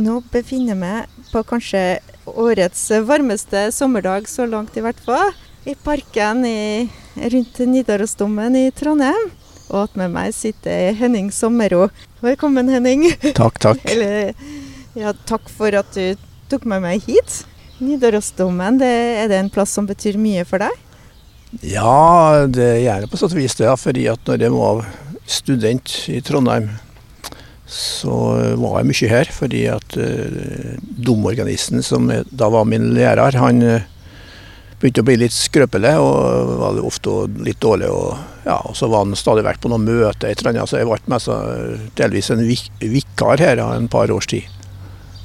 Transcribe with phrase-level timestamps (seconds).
[0.00, 5.34] Nå befinner jeg meg på kanskje årets varmeste sommerdag, så langt i hvert fall,
[5.68, 6.88] i parken i,
[7.20, 9.28] rundt Nidarosdomen i Trondheim.
[9.68, 11.90] Og at med meg sitter Henning Sommero.
[12.24, 13.04] Velkommen, Henning.
[13.36, 13.84] Takk, takk.
[13.92, 14.32] Eller,
[14.96, 16.16] ja, takk for at du
[16.50, 17.42] tok med meg hit.
[17.84, 18.90] Nidarosdomen, det,
[19.20, 20.74] er det en plass som betyr mye for deg?
[21.66, 23.70] Ja, det gjør det på sett og vis det.
[23.84, 24.86] Fordi at når jeg var
[25.28, 26.72] student i Trondheim,
[27.70, 28.14] så
[28.58, 29.30] var jeg mye her.
[29.34, 33.88] Fordi at uh, domorganisten, som da var min lærer, han uh,
[34.80, 37.90] begynte å bli litt skrøpelig og var ofte litt dårlig.
[37.92, 38.16] Og,
[38.46, 40.88] ja, og så var han stadig vekk på noen møter, et eller annet, så jeg
[40.88, 41.30] ble mest,
[42.00, 44.48] delvis en vik vikar her en par års tid.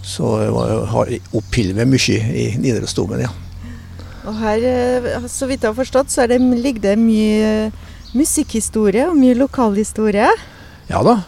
[0.06, 0.54] Så jeg
[0.92, 3.32] har opphilvet mye i Nidarosdomen, ja.
[4.26, 7.72] Og her, eh, så vidt jeg har forstått, så det, ligger det mye
[8.18, 10.30] musikkhistorie og mye lokalhistorie?
[10.90, 11.20] Ja da.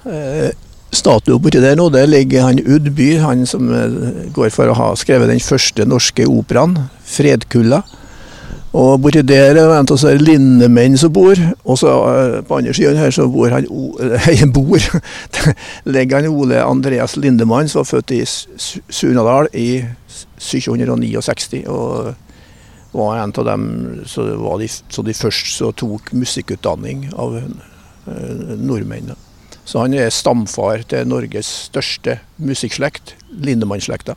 [0.92, 4.76] Eh, statue borti der nå, der ligger han Udby, han som eh, går for å
[4.78, 7.84] ha skrevet den første norske operaen, 'Fredkulla'.
[8.74, 12.98] Og borti der er det en av lindemenn som bor, og så på andre siden
[12.98, 13.66] her så bor han
[14.28, 14.78] Nei, bor
[15.96, 18.24] ligger han Ole Andreas Lindemann, som var født i
[18.90, 19.84] Surnadal i
[20.38, 21.64] 1769.
[21.68, 22.14] og
[22.92, 23.64] var en av dem
[24.06, 24.24] så
[24.58, 24.68] de,
[25.06, 29.14] de først så tok musikkutdanning av eh, nordmenn.
[29.68, 34.16] Så han er stamfar til Norges største musikkslekt, Lindemann-slekta.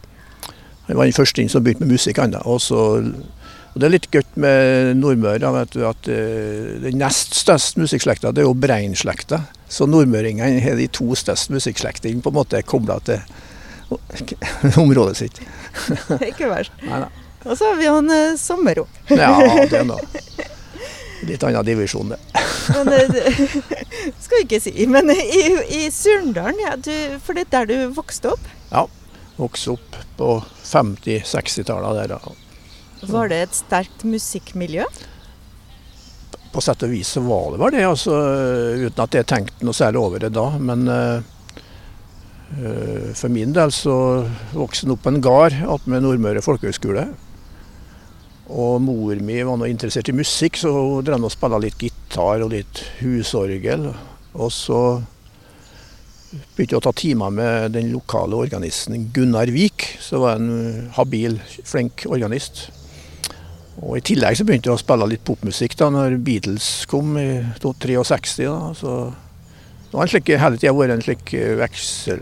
[0.87, 2.21] Han var den første som begynte med musikk.
[2.23, 6.15] Han, og, så, og Det er litt godt med Nordmøre at uh,
[6.85, 9.43] den nest største musikkslekta det er jo Brein-slekta.
[9.71, 13.19] Så nordmøringene har de to største musikkslektene på en måte kobla til
[14.85, 15.43] området sitt.
[16.31, 16.75] Ikke verst.
[17.41, 18.87] Og så har vi han eh, Sommero.
[19.11, 19.35] ja,
[19.71, 20.03] det noe.
[21.29, 22.19] Litt annen divisjon, det.
[22.85, 23.41] men, eh,
[24.23, 24.73] skal vi ikke si.
[24.89, 25.43] Men i,
[25.81, 28.47] i Surndalen, ja, du, for det er der du vokste opp?
[28.71, 28.87] Ja,
[29.37, 30.33] vokste opp på
[30.65, 32.17] 50-60-tallet der.
[32.17, 32.37] Ja.
[33.11, 34.85] Var det et sterkt musikkmiljø?
[36.51, 38.17] På sett og vis så var det vel det, altså,
[38.87, 40.47] uten at jeg tenkte noe særlig over det da.
[40.59, 41.21] Men uh,
[43.17, 43.97] for min del så
[44.57, 47.07] vokste jeg opp på en gard attmed Nordmøre folkehøgskole.
[48.51, 52.43] Og mor mi var nå interessert i musikk, så hun drev og spilte litt gitar
[52.43, 53.87] og litt husorgel.
[54.35, 54.81] Og så
[56.31, 61.39] begynte jeg å ta timer med den lokale organisten Gunnar Vik, som var en habil,
[61.67, 62.69] flink organist.
[63.81, 67.29] Og I tillegg så begynte jeg å spille litt popmusikk da når Beatles kom i
[67.63, 68.45] 63.
[68.45, 68.97] Da, så
[69.91, 72.21] det har hele tida vært en slik veksel,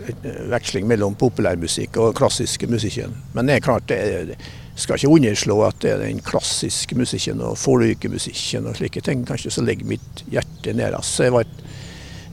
[0.55, 3.17] veksling mellom populærmusikk og klassiske musikken.
[3.35, 4.39] Men det er klart det
[4.79, 9.51] skal ikke underslå at det er den klassiske musikken og folkemusikken og slike ting kanskje
[9.55, 11.19] som ligger mitt hjerte nærmest.
[11.19, 11.49] Jeg, var,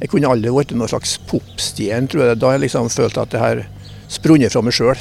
[0.01, 2.39] jeg kunne aldri vært noen slags popstjerne, tror jeg.
[2.41, 3.63] Da har jeg liksom følt at det her
[4.13, 4.99] sprunget fra meg sjøl.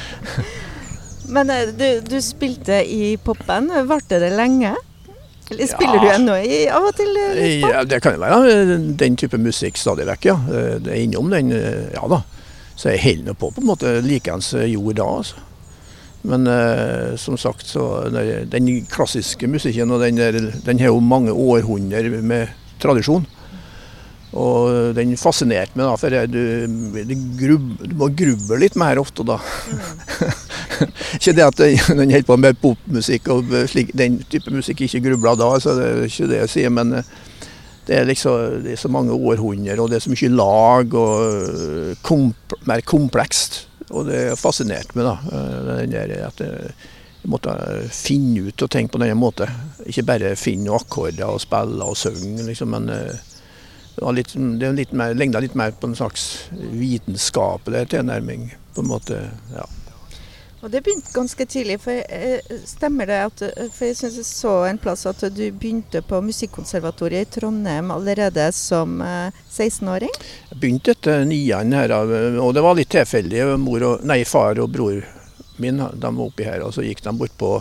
[1.34, 3.74] Men eh, du, du, spilte i popband.
[3.90, 4.72] Varte det lenge?
[5.50, 6.00] Eller spiller ja.
[6.00, 6.40] du ennå
[6.72, 7.12] av og til?
[7.34, 10.38] Eh, ja, det kan jo være den type musikk stadig vekk, ja.
[10.80, 12.22] Det er innom den, eh, ja da.
[12.80, 15.12] Så jeg holder på på en måte likeens gjorde da.
[15.20, 15.49] altså.
[16.22, 20.36] Men eh, som sagt, så den klassiske musikken og den, der,
[20.66, 22.50] den har jo mange århundrer med
[22.82, 23.24] tradisjon.
[24.30, 26.42] Og den fascinerte meg, da, for du,
[27.02, 29.40] du, grub, du må gruble litt mer ofte da.
[29.40, 30.36] Mm.
[31.16, 35.40] ikke det at den holder på med popmusikk og slik, den type musikk ikke grubler
[35.40, 36.74] da, så det er ikke det jeg sier.
[36.76, 37.10] Men eh,
[37.88, 41.26] det er liksom det er så mange århundrer, og det er så mye lag og
[41.26, 43.64] eh, komp mer komplekst.
[43.90, 45.40] Og det fascinerte meg, da.
[45.66, 47.54] Den der, at jeg måtte
[47.92, 49.50] finne ut og tenke på denne måten.
[49.86, 53.18] Ikke bare finne akkorder og spille og synge, liksom, men eh,
[53.96, 58.84] det, var litt, det litt mer, ligna litt mer på en slags vitenskapelig tilnærming, på
[58.84, 59.26] en måte.
[59.56, 59.66] ja.
[60.60, 61.78] Og Det begynte ganske tidlig.
[61.80, 66.02] for jeg, Stemmer det at for jeg synes jeg så en plass at du begynte
[66.02, 70.12] på Musikkonservatoriet i Trondheim allerede som 16-åring?
[70.12, 71.94] Eh, jeg begynte etter niende her,
[72.40, 73.46] og det var litt tilfeldig.
[74.28, 75.00] Far og bror
[75.60, 77.54] min de var oppi her, og så gikk de bort på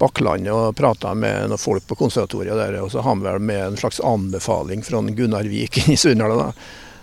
[0.00, 2.78] Bakklandet og prata med noen folk på konservatoriet der.
[2.80, 6.54] Og så han vel med en slags anbefaling fra Gunnar Vik i Sunnhordland.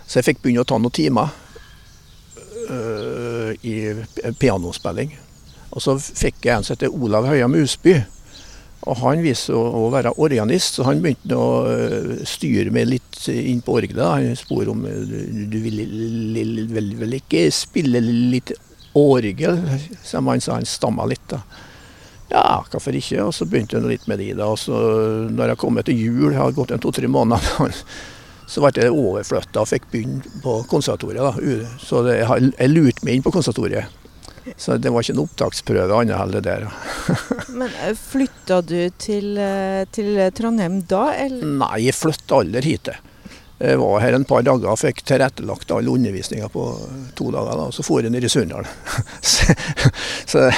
[0.06, 1.36] Så jeg fikk begynne å ta noen timer.
[3.62, 5.16] I pianospilling.
[5.74, 7.98] Og så fikk jeg en som heter Olav Høiam Musby.
[8.88, 13.60] Og han viste å, være organist, så han begynte å uh, styre meg litt inn
[13.64, 14.04] på orgelet.
[14.06, 14.84] Han spurte om
[15.50, 15.82] du vil
[16.70, 18.54] vel, ikke spille litt
[18.96, 19.58] orgel,
[20.06, 20.60] som han sa.
[20.60, 21.42] Han stamma litt, da.
[22.28, 23.22] Ja, hvorfor ikke?
[23.24, 24.30] Og så begynte han litt med de.
[24.36, 24.50] da.
[24.52, 24.78] Og så
[25.32, 27.74] når jeg kom til jul, jeg hadde gått en to-tre måneder
[28.48, 31.20] Så ble jeg overflytta og fikk begynne på konservatoriet.
[31.20, 31.72] da.
[31.82, 33.94] Så det, jeg lurte meg inn på konservatoriet.
[34.56, 36.64] Så det var ikke en opptaksprøve annet heller der.
[37.58, 41.44] Men eh, flytta du til, eh, til, Trondheim da, eller?
[41.60, 42.88] Nei, jeg flytta aldri hit.
[43.58, 46.64] Jeg var her en par dager og fikk tilrettelagt all undervisninga på
[47.18, 47.58] to dager.
[47.58, 48.68] da, Så for jeg ned i Sunndal.
[49.34, 49.56] så,
[50.24, 50.48] så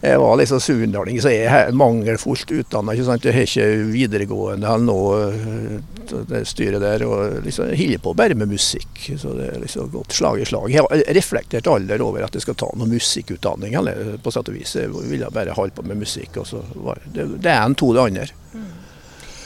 [0.00, 2.94] jeg var liksom sunndaling, så jeg er mangelfullt utdanna.
[2.96, 7.04] Jeg har ikke videregående eller noe, eh, det styret der.
[7.04, 9.10] og liksom, holder på bare med musikk.
[9.20, 10.70] så Det er liksom gått slag i slag.
[10.72, 13.74] Jeg har reflektert aldri over at jeg skal ta noe musikkutdanning.
[13.74, 14.74] Eller, på sett og vis.
[14.74, 16.36] Jeg ville bare holde på med musikk.
[16.36, 16.64] og så
[17.12, 18.26] Det, det er en to det andre.
[18.54, 18.72] Mm.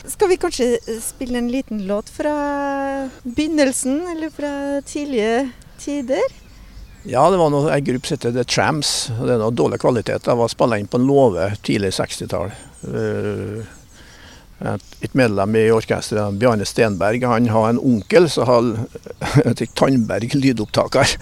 [0.06, 6.43] Skal vi kanskje spille en liten låt fra begynnelsen, eller fra tidlige tider?
[7.06, 8.92] Ja, det var noe, en gruppe som heter The Tramps.
[9.20, 10.24] Det er noe dårlig kvalitet.
[10.24, 12.52] Det var spilla inn på en låve tidlig 60-tall.
[12.88, 13.66] Eh,
[14.64, 18.70] et, medlem i orkesteret, Bjarne Stenberg, han har en onkel som har
[19.50, 21.12] et Tandberg lydopptaker.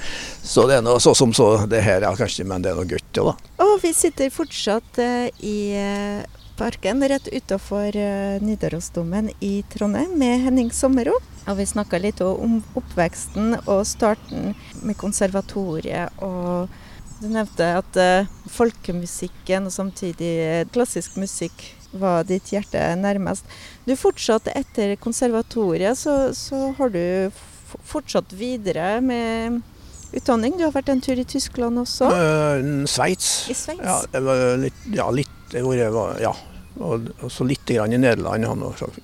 [0.46, 2.86] Så det er noe så som så det her, ja, kanskje, men det er noe
[2.86, 3.34] godt, ja, da.
[3.66, 6.22] Og vi sitter fortsatt uh, i uh,
[6.60, 7.96] parken rett utafor
[8.44, 11.18] Nidarosdomen i Trondheim med Henning Sommero.
[11.50, 14.52] Og vi snakka litt om oppveksten og starten
[14.86, 16.14] med konservatoriet.
[16.22, 16.70] Og
[17.22, 23.48] du nevnte at uh, folkemusikken og samtidig klassisk musikk var ditt hjerte nærmest.
[23.84, 27.02] Du fortsatte etter konservatoriet, så, så har du
[27.88, 29.60] fortsatt videre med
[30.16, 30.56] utdanning.
[30.56, 32.08] Du har vært en tur i Tyskland også?
[32.08, 33.34] Uh, Sveits.
[33.52, 34.08] I Sveits?
[34.14, 35.60] Ja, litt, ja, litt det
[35.92, 36.32] var, ja,
[36.80, 38.46] og, så litt i Nederland,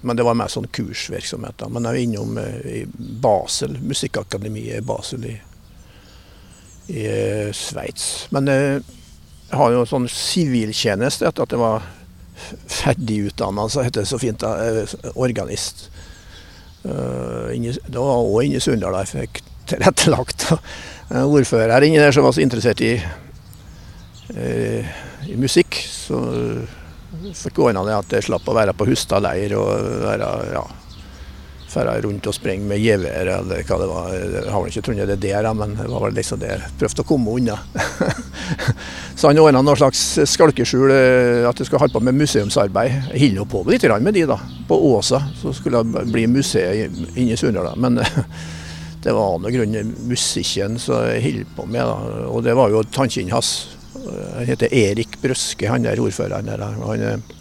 [0.00, 1.66] men det var mer sånn kursvirksomhet.
[1.68, 5.34] Men jeg var innom eh, i Basel, musikkakademiet i Basel i,
[6.94, 8.28] i eh, Sveits.
[8.34, 8.78] Men eh,
[9.48, 11.86] jeg har jo sånn siviltjeneste etter at jeg var
[12.70, 14.84] ferdigutdanna, så heter det så fint, da,
[15.18, 15.88] organist.
[16.84, 20.46] Det var òg inne i Sunndal jeg fikk tilrettelagt.
[21.10, 22.92] Ordfører inni der som var så interessert i,
[25.26, 25.80] i musikk.
[25.88, 26.20] så
[27.38, 29.68] fikk ordna det at jeg slapp å være på Hustad leir og
[30.04, 30.62] være ja,
[31.68, 34.12] fære rundt og springe med gevær eller hva det var.
[34.16, 37.04] Jeg har vel ikke trodd det der, men det var vel liksom det jeg prøvde
[37.04, 37.58] å komme unna.
[39.18, 43.12] så han ordna noe slags skalkeskjul, eh, at jeg skulle holde på med museumsarbeid.
[43.12, 44.38] Jeg holder på litt med de, da.
[44.68, 47.74] På Åsa så skulle det bli museet inne i Sunndal.
[47.76, 48.00] Men
[49.04, 49.76] det var noe grunn
[50.08, 51.84] musikken som jeg holdt på med.
[51.84, 52.28] da.
[52.32, 53.77] Og det var jo tannkinnet hans.
[54.36, 56.62] Han heter Erik Brøske, han der ordføreren der.
[56.62, 57.36] Han eh,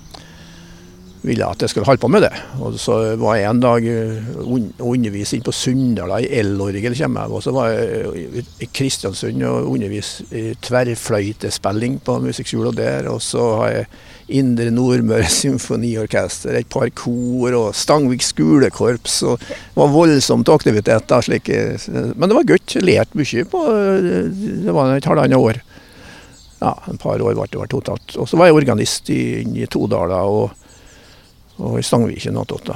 [1.28, 2.32] ville at jeg skulle holde på med det.
[2.64, 7.34] Og så var jeg en dag og eh, underviste inn på Sunndala i elorgel, kommer.
[7.34, 13.10] Og så var jeg i Kristiansund og underviste i tverrfløytespilling på musikkskolen der.
[13.12, 13.90] Og så har jeg
[14.40, 19.22] Indre Nordmøre Symfoniorkester, et par kor og Stangvik skolekorps.
[19.24, 21.08] og Det var voldsomt aktivitet.
[21.08, 21.50] da, slik,
[22.16, 22.78] Men det var godt.
[22.84, 23.64] Lærte mye på
[24.68, 25.64] det var et halvannet år
[26.60, 28.16] ja, en par år ble det totalt.
[28.18, 30.52] Og så var jeg organist i, i Todala og,
[31.62, 32.72] og i Stangviken attåt.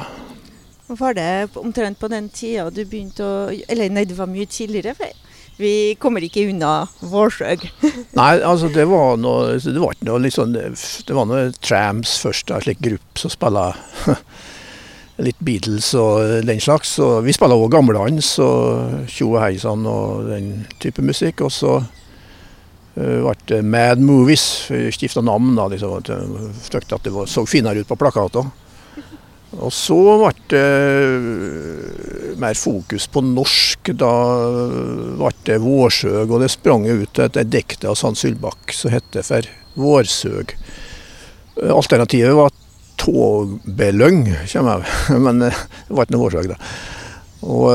[0.91, 3.35] Var det omtrent på den tida du begynte å
[3.71, 4.93] Eller nei, det var mye tidligere.
[4.97, 5.11] for
[5.61, 7.67] vi kommer ikke unna Vårsøg.
[8.17, 12.15] nei, altså det var noe Det var ikke noe litt sånn Det var noe Trams
[12.23, 13.67] først, en slik gruppe som spilla
[15.21, 16.95] litt Beatles og den slags.
[17.03, 21.43] Og vi spilla òg gamledans og Tjo og heisann og den type musikk.
[21.45, 21.75] Og så
[22.95, 24.71] ble eh, Mad Movies.
[24.91, 25.55] Skifta navn.
[25.55, 26.03] da, liksom,
[26.61, 28.49] Frykta at det så finere ut på plakater.
[29.59, 33.93] Og så ble det eh, mer fokus på norsk.
[33.99, 34.13] Da
[35.19, 39.51] ble det Vårsøg, og det sprang ut et dikt av Sand Sylbakk som het for
[39.79, 40.55] Vårsøg.
[41.71, 42.55] Alternativet var
[43.01, 46.59] Togbeløng, kommer jeg men eh, det ble ikke noe Vårsøg, da.
[47.41, 47.71] Og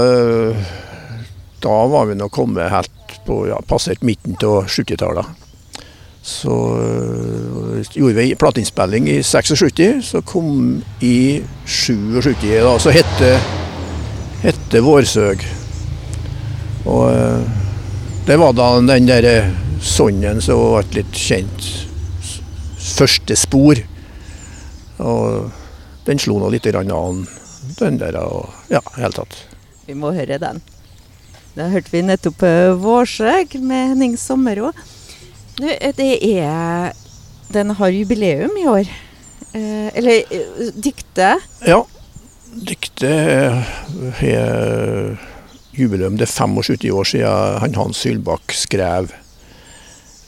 [1.64, 2.95] da var vi nå kommet helt
[3.26, 5.42] på ja, passert midten av 70-tallet.
[6.26, 13.36] Så øh, gjorde vi plateinnspilling i 76, så kom i 77, da, så hette,
[14.42, 15.44] hette Vårsøg.
[16.86, 17.46] Og øh,
[18.26, 19.36] det var da den derre
[19.82, 21.68] sonnen som ble litt kjent.
[22.96, 23.78] Første spor.
[24.98, 25.52] Og
[26.06, 27.26] den slo nå litt an,
[27.78, 28.18] den der.
[28.22, 29.38] Og, ja, i hele tatt.
[29.86, 30.62] Vi må høre den.
[31.56, 34.74] Da hørte vi nettopp uh, 'Vårsøg' med Henning Sommerå.
[35.56, 36.92] Eh,
[37.52, 38.90] Den har jubileum i år.
[39.54, 40.20] Uh, eller
[40.76, 41.40] diktet?
[41.64, 41.80] Ja.
[42.52, 43.64] Diktet
[44.20, 45.16] har
[45.72, 46.18] jubileum.
[46.18, 49.12] Det er 75 år siden han Hans Hylbakk skrev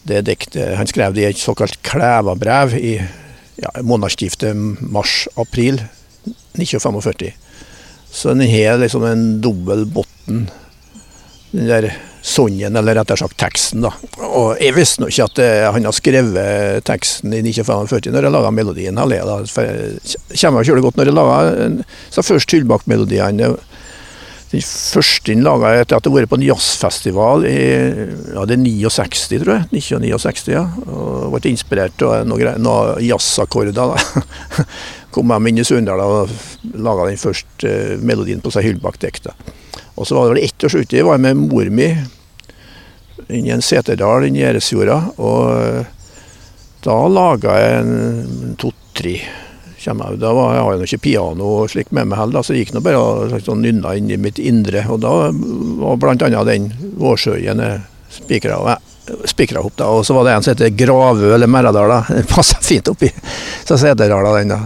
[0.09, 0.77] det diktet.
[0.77, 2.95] Han skrev det i et såkalt Klævabrev i
[3.61, 5.83] ja, månedsskiftet mars-april
[6.57, 7.33] 1945.
[8.11, 10.49] Så den har liksom en dobbel bunn.
[11.53, 11.89] Den der
[12.29, 13.85] sangen, eller rettere sagt teksten.
[13.87, 13.93] da.
[14.27, 18.35] Og Jeg visste nå ikke at eh, han har skrevet teksten i 1945 når jeg
[18.35, 18.99] laga melodien.
[18.99, 19.39] heller, da.
[19.49, 21.39] For jeg kommer kjølig godt når jeg laga
[22.11, 23.57] så først Hyllbakk-melodiene.
[24.49, 27.57] Den første den laga jeg etter at jeg har vært på en jazzfestival i
[28.33, 29.67] ja, det er 69, tror jeg.
[29.77, 30.65] 1969, ja.
[30.89, 33.77] Og ble inspirert av noen, noen jazzakkorder.
[33.77, 34.65] da.
[35.15, 36.33] Kom hjem inn i Sunndal og
[36.77, 39.37] laga den første melodien på seg Hyllbakk-diktet.
[39.99, 41.89] Og så var det vel ett års uti, var jeg med mor mi
[43.29, 44.99] inn i en seterdal inni Gjerdsfjorda.
[45.19, 45.91] Og eh,
[46.87, 49.19] da laga jeg en to-tre
[49.89, 52.75] Da var, jeg har jo ikke piano og slikt med meg heller, så jeg gikk
[52.77, 54.83] nå bare og sånn nynna inn i mitt indre.
[54.91, 56.43] Og da var bl.a.
[56.45, 57.63] den Vårsøyen
[58.11, 58.59] spikra
[59.63, 59.77] opp.
[59.79, 61.95] da, Og så var det en som heter Gravø eller Merradal.
[62.09, 63.11] Den passa fint oppi
[63.65, 64.49] Seterdala, den.
[64.49, 64.61] da.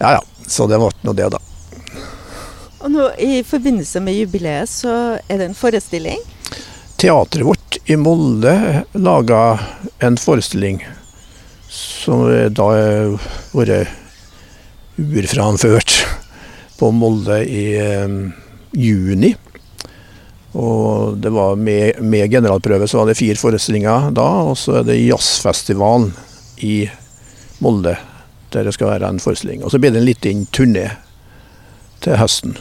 [0.00, 1.40] Ja ja, så det ble nå det, da.
[2.80, 4.92] Og nå I forbindelse med jubileet så
[5.28, 6.20] er det en forestilling?
[7.00, 9.42] Teatret vårt i Molde laga
[10.04, 10.80] en forestilling
[11.70, 13.92] som da har vært
[15.00, 15.94] urframført
[16.80, 17.64] på Molde i
[18.04, 18.32] um,
[18.72, 19.34] juni.
[20.52, 24.88] Og det var med, med, generalprøve så var det fire forestillinger da, og så er
[24.88, 26.10] det jazzfestivalen
[26.66, 26.82] i
[27.60, 27.94] Molde
[28.50, 29.62] der det skal være en forestilling.
[29.62, 30.88] Og så blir det en liten turné
[32.02, 32.56] til høsten.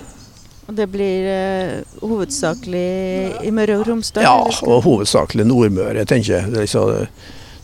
[0.70, 4.22] Og det blir uh, hovedsakelig i Møre og Romsdal?
[4.22, 4.36] Ja,
[4.70, 6.52] og hovedsakelig Nordmøre, tenker jeg.
[6.54, 7.08] Det liksom,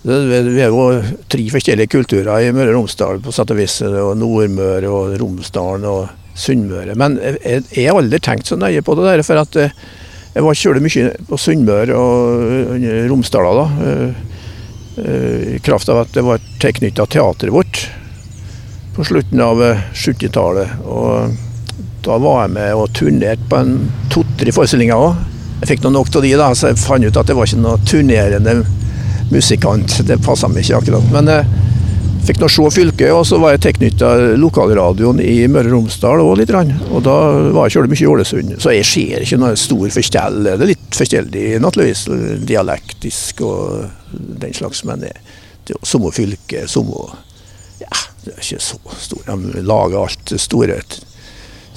[0.05, 0.88] vi er jo
[1.29, 3.77] tre forskjellige kulturer i Møre og Romsdal, på sett og vis.
[3.85, 6.97] Og Nordmøre og Romsdalen og Sunnmøre.
[6.97, 9.25] Men jeg har aldri tenkt så nøye på det der.
[9.27, 9.77] For at eh,
[10.33, 13.67] jeg var kjølig mye på Sunnmøre og Romsdala da.
[15.05, 17.85] I kraft av at det var tilknytta teateret vårt
[18.95, 19.62] på slutten av
[19.93, 20.74] 70-tallet.
[22.05, 23.77] Da var jeg med og turnerte på en
[24.13, 25.21] to-tre forestillinger òg.
[25.62, 27.62] Jeg fikk noe nok av de, da, så jeg fant ut at det var ikke
[27.63, 28.59] noe turnerende
[29.31, 30.01] musikant.
[30.05, 31.07] Det passa meg ikke akkurat.
[31.13, 31.63] Men jeg eh,
[32.27, 36.35] fikk nå se fylket, og så var jeg tilknytta lokalradioen i Møre og Romsdal òg
[36.41, 36.53] litt.
[36.91, 37.15] Og da
[37.55, 38.53] var jeg kjølig mye i Ålesund.
[38.62, 40.39] Så jeg ser ikke noe stor forskjell.
[40.45, 42.05] Det er litt forskjellig naturligvis,
[42.45, 45.15] dialektisk og den slags, men det,
[45.65, 47.07] er jo samme fylke, samme
[47.81, 47.91] Ja,
[48.24, 49.27] det er ikke så stort.
[49.27, 50.79] De lager alt store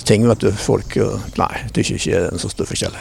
[0.08, 0.24] ting.
[0.28, 0.96] vet du, Folk
[1.38, 2.96] Nei, det er ikke en så stor forskjell.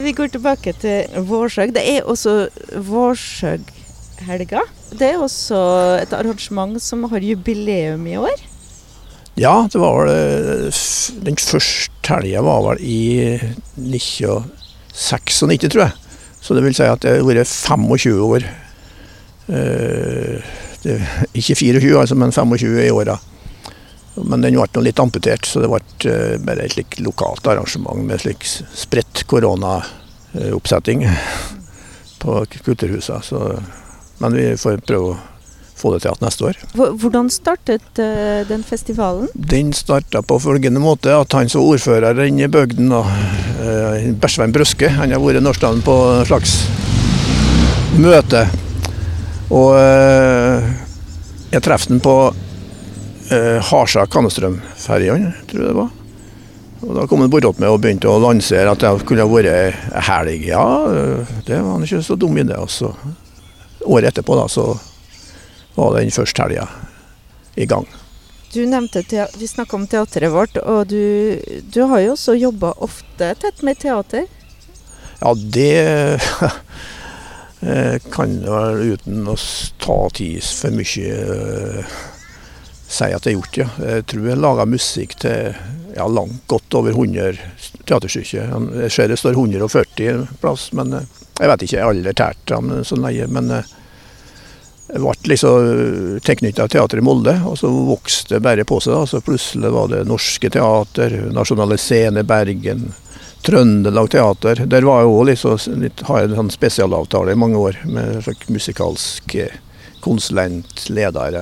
[0.00, 1.74] Vi går tilbake til Vårsøg.
[1.76, 2.48] Det er også
[2.88, 4.62] Vårsøghelga.
[4.96, 5.58] Det er også
[6.00, 8.38] et arrangement som har jubileum i år?
[9.40, 10.72] Ja, det var vel
[11.24, 13.38] Den første helga var vel i
[13.76, 15.92] 1996, tror jeg.
[16.40, 18.40] Så det vil si at det har vært 25 år.
[19.52, 20.40] Eh,
[20.82, 20.96] det,
[21.36, 23.18] ikke 24, altså, men 25 i åra.
[24.14, 28.22] Men den ble litt amputert, så det ble eh, bare et slik lokalt arrangement med
[28.22, 31.06] slik spredt koronaoppsetting
[32.22, 33.30] på kulturhuset.
[33.30, 33.44] Så,
[34.18, 35.18] men vi får prøve å
[35.80, 36.58] få det til igjen neste år.
[37.00, 39.30] Hvordan startet uh, den festivalen?
[39.32, 45.14] Den starta på følgende måte at han som ordfører i bygden, uh, Bersvein Brøske, han
[45.14, 46.58] har vært Norskland på en slags
[47.96, 48.44] møte.
[49.50, 49.72] Og
[51.50, 52.14] jeg traff han på
[53.30, 55.90] eh, Harsa Kannestrøm-ferjene, tror jeg det var.
[56.80, 59.76] Og Da kom han bortåt med og begynte å lansere at det kunne vært
[60.08, 60.46] helg.
[60.48, 60.64] Ja,
[61.46, 62.56] det var han ikke så dum i det.
[62.56, 62.94] også.
[63.84, 64.78] året etterpå da, så
[65.76, 66.68] var den første helga
[67.56, 67.86] i gang.
[68.52, 69.04] Du nevnte,
[69.38, 71.38] Vi snakka om teateret vårt, og du,
[71.70, 74.26] du har jo også jobba ofte tett med teater?
[75.20, 76.18] Ja, det
[78.14, 79.36] kan vel uten å
[79.78, 81.84] ta tid for mye
[82.90, 83.68] si at jeg har gjort, ja.
[83.86, 85.52] Jeg tror jeg laga musikk til
[85.96, 87.38] ja, langt godt over 100
[87.86, 88.54] teaterstykker.
[88.82, 92.42] Jeg ser det står 140 plass, men eh, jeg vet ikke, jeg har aldri tært
[92.50, 93.28] dem så nøye.
[93.30, 93.70] Men eh,
[94.90, 98.96] jeg ble liksom tilknytta teateret i Molde, og så vokste det bare på seg.
[98.96, 102.90] da, så Plutselig var det Norske Teater, Nasjonale Scene Bergen,
[103.46, 104.66] Trøndelag Teater.
[104.66, 109.38] Der var jeg òg liksom, har jeg en sånn spesialavtale i mange år med musikalsk
[110.04, 111.40] konsulent, leder,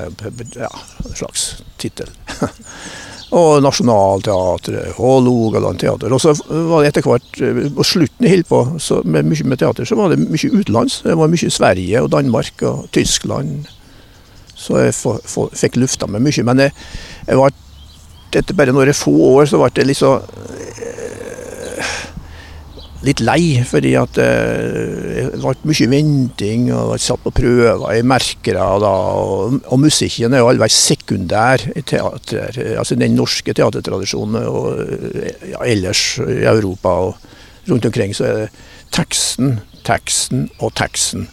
[0.57, 0.73] ja,
[1.05, 1.51] en slags
[1.81, 2.11] tittel.
[3.39, 6.13] og Nationaltheatret og Logaland teater.
[6.15, 7.41] Og så var det etter hvert,
[7.77, 11.03] på slutten jeg holdt på så med mye med teater, så var det mye utenlands.
[11.05, 13.69] Det var mye Sverige og Danmark og Tyskland.
[14.59, 16.45] Så jeg for, for, fikk lufta meg mye.
[16.47, 16.75] Men jeg,
[17.29, 17.55] jeg var,
[18.33, 20.25] etter bare noen få år så ble det liksom
[23.07, 28.67] litt lei, fordi at det ble mye venting og ble satt på prøver i merkere.
[28.83, 32.59] Da, og, og, musikken er jo allveis sekundær i teater.
[32.79, 34.83] Altså den norske teatertradisjonen og
[35.53, 38.53] ja, ellers i Europa og rundt omkring så er det
[38.97, 41.29] teksten, teksten og teksten.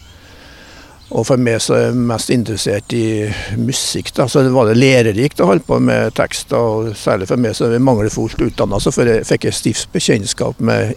[1.14, 3.28] Og for meg som er mest interessert i
[3.60, 6.50] musikk, da, så var det lærerikt å holde på med tekst.
[6.56, 10.96] Og særlig for meg som er mangelfullt utdanna, så fikk jeg stivt bekjentskap med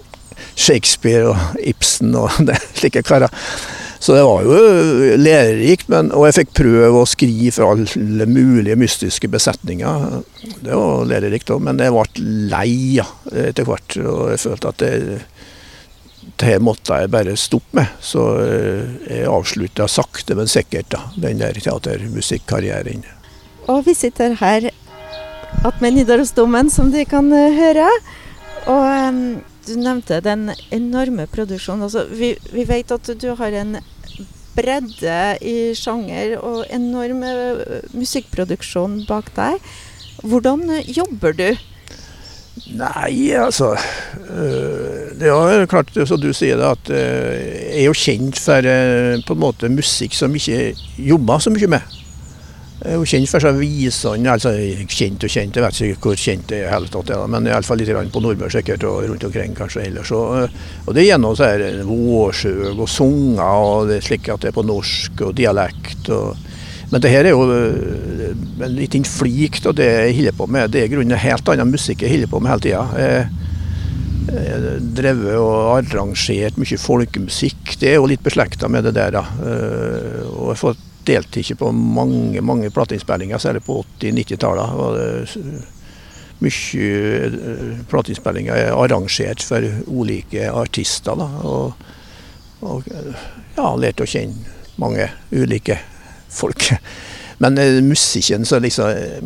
[0.56, 3.34] Shakespeare og Ibsen og det, slike karer.
[4.00, 8.78] Så det var jo lærerikt, men, og jeg fikk prøve å skrive for alle mulige
[8.80, 10.22] mystiske besetninger.
[10.64, 13.98] Det var lærerikt òg, men jeg ble lei etter hvert.
[14.00, 15.20] Og jeg følte at det,
[16.40, 18.00] det måtte jeg bare stoppe med.
[18.00, 23.04] Så jeg avslutta sakte, men sikkert da, den der teatermusikkarrieren.
[23.68, 24.72] Og vi sitter her
[25.68, 27.92] attmed Nidarosdomen, som de kan høre.
[28.64, 29.24] Og um
[29.70, 31.88] du nevnte den enorme produksjonen.
[31.88, 33.78] Altså, vi, vi, vet at du har en
[34.58, 39.60] bredde i sjanger og enorm eh, musikkproduksjon bak deg.
[40.26, 41.50] Hvordan jobber du?
[42.76, 48.42] Nei, altså øh, Det er klart, som du sier, at øh, jeg er jo kjent
[48.42, 48.68] for
[49.28, 51.99] på en måte musikk som ikke jobber så mye med.
[52.80, 54.54] Jeg er kjent for seg visene, altså
[54.88, 57.92] kjent og kjent, jeg vet ikke hvor kjent det er, helt tatt, men iallfall litt
[58.14, 60.14] på Nordmøre sikkert, og rundt omkring kanskje ellers.
[60.16, 60.56] Og,
[60.86, 64.54] og det er gjennom så her vårsøg og sanger, og det er slik at det
[64.54, 66.08] er på norsk og dialekt.
[66.16, 66.40] Og,
[66.94, 68.32] men det her er jo eh,
[68.64, 70.72] en liten flik av det jeg holder på med.
[70.72, 72.86] Det er i grunnen helt annen musikk jeg holder på med hele tida.
[72.96, 73.28] Jeg
[74.96, 77.76] drevet og arrangert mye folkemusikk.
[77.82, 79.20] Det er jo litt beslekta med det der.
[79.20, 79.26] da.
[79.44, 85.68] Eh, og jeg har fått deltok på mange mange plateinnspillinger, særlig på 80-90-tallet.
[86.40, 91.20] Mye plateinnspillinger er arrangert for ulike artister.
[91.20, 91.74] Da, og,
[92.64, 92.88] og
[93.58, 95.80] ja, lærte å kjenne mange ulike
[96.32, 96.70] folk.
[97.44, 99.20] Men uh, musikken som liksom eh,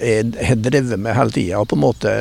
[0.00, 1.64] jeg har drevet med hele tida.
[1.64, 2.14] På en måte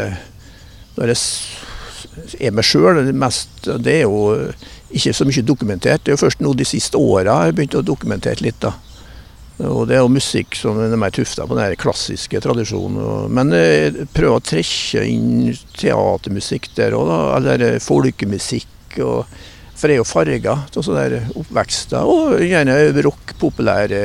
[0.96, 4.52] når jeg er meg sjøl, det er jo
[4.90, 6.04] ikke så mye dokumentert.
[6.04, 8.60] Det er jo først nå de siste åra jeg har begynt å dokumentere litt.
[8.64, 8.74] da.
[9.68, 13.28] Og det er jo musikk som er mer tufta på den klassiske tradisjonen.
[13.36, 19.00] Men jeg eh, prøver å trekke inn teatermusikk der òg, eller eh, folkemusikk.
[19.04, 19.28] Og,
[19.76, 24.04] for jeg er jo farga av sånne oppvekster, og gjerne rock, populære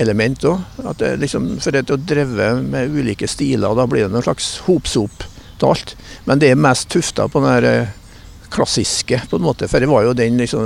[0.00, 0.80] element òg.
[1.20, 5.28] Liksom, for å dreve med ulike stiler, da blir det noen slags hopsop
[5.60, 5.96] til alt.
[6.24, 7.94] Men det er mest tufta på den eh,
[8.56, 9.68] klassiske, på en måte.
[9.70, 10.64] For det var jo den liksom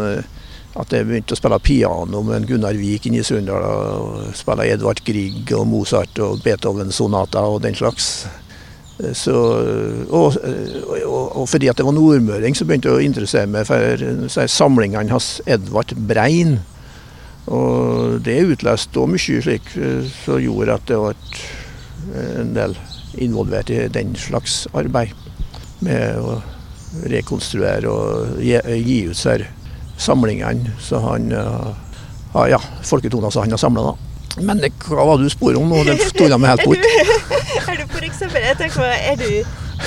[0.78, 3.64] at jeg begynte å spille piano med Gunnar Vik inne i Sunndal.
[3.66, 8.12] Og spille Edvard Grieg og Mozart og Beethoven-sonater og den slags.
[9.16, 9.32] Så,
[10.12, 14.46] og, og, og, fordi at det var nordmøring, så begynte jeg å interessere meg for
[14.52, 16.58] samlingene hans Edvard Brein.
[17.50, 19.72] Og det utløste òg mye slik
[20.20, 21.14] som gjorde at det ble
[22.36, 22.76] en del
[23.20, 25.16] involvert i den slags arbeid.
[25.80, 26.36] Med å
[27.10, 29.46] rekonstruere og gi, gi ut seg
[30.00, 33.94] samlingene så han uh, ja, folketoner som han har samla.
[34.40, 35.82] Men hva var det du spurte om nå?
[35.88, 36.86] Den tok de helt bort.
[37.70, 39.30] er du for jeg tenker, er du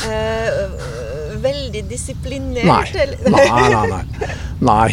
[0.06, 2.68] uh, veldig disiplinert?
[2.68, 3.08] Nei.
[3.34, 4.32] Nei, nei, nei.
[4.64, 4.90] Nei,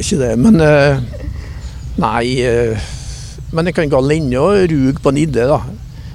[0.00, 0.32] ikke det.
[0.40, 1.00] Men uh,
[2.00, 2.24] Nei.
[3.52, 5.58] men jeg kan gå alene og ruge på en idé, da.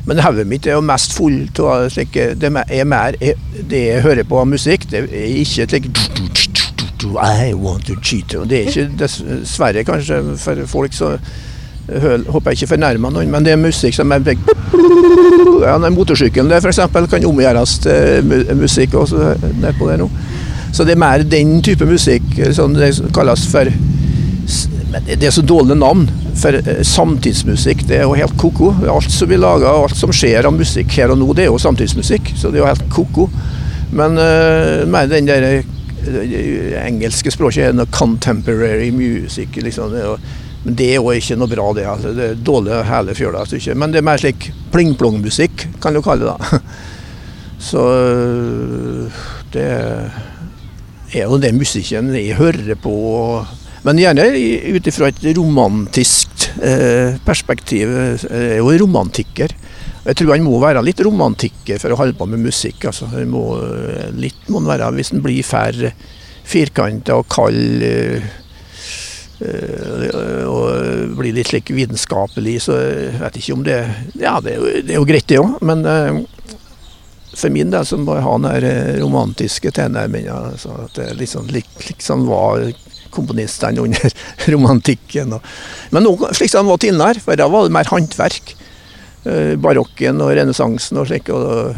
[0.07, 4.27] Men hodet mitt er jo mest fullt av slike Det er mer Det jeg hører
[4.27, 5.89] på av musikk, det er ikke slik
[7.07, 8.33] I want to cheat.
[8.49, 11.13] Det er ikke dessverre kanskje for folk så
[11.87, 16.59] håper jeg ikke fornærmer noen, men det er musikk som er ja, den Motorsykkelen der
[16.59, 16.81] f.eks.
[17.09, 20.09] kan omgjøres til musikk også nedpå der nå.
[20.73, 22.23] Så det er mer den type musikk
[22.57, 23.71] som det kalles for
[25.07, 26.09] det er så dårlige navn.
[26.37, 28.73] For eh, samtidsmusikk det er jo helt ko-ko.
[28.91, 31.61] Alt som vi lager, alt som skjer av musikk her og nå, det er jo
[31.61, 32.33] samtidsmusikk.
[32.37, 33.29] Så det er jo helt ko-ko.
[33.97, 35.63] Men uh, den der
[36.07, 39.57] det engelske språket er noe contemporary music.
[39.59, 39.95] Liksom.
[40.63, 41.87] Men det er jo ikke noe bra, det.
[41.89, 42.13] Altså.
[42.15, 43.43] Det er dårlig hele fjøla.
[43.75, 46.37] Men det er mer slik pling-plong-musikk, kan du kalle det.
[46.37, 46.61] da.
[47.67, 47.83] Så
[49.53, 49.67] det
[51.15, 52.93] er jo den musikken jeg hører på.
[53.87, 54.25] Men gjerne
[54.75, 56.26] ut ifra et romantisk eh,
[57.25, 57.91] perspektiv.
[58.29, 59.53] Er jo romantiker.
[60.07, 62.87] Jeg tror han må være litt romantiker for å holde på med musikk.
[62.89, 63.09] Altså.
[63.27, 63.43] Må,
[64.17, 65.87] litt må han være hvis han blir for
[66.47, 67.83] firkanta og kald.
[69.37, 73.75] Eh, og blir litt slik vitenskapelig, så jeg vet ikke om det
[74.17, 75.85] Ja, det er jo, det er jo greit det òg, men
[77.37, 80.37] for min del så må jeg ha den eh, romantiske tilnærminga.
[80.53, 82.65] Altså at det liksom, liksom var
[83.17, 84.15] komponistene under
[84.53, 85.35] romantikken.
[85.37, 85.51] Og.
[85.95, 88.55] Men nå, slik som var tidligere, for da var det mer håndverk.
[89.27, 91.31] Eh, barokken og renessansen og slik.
[91.33, 91.73] Og,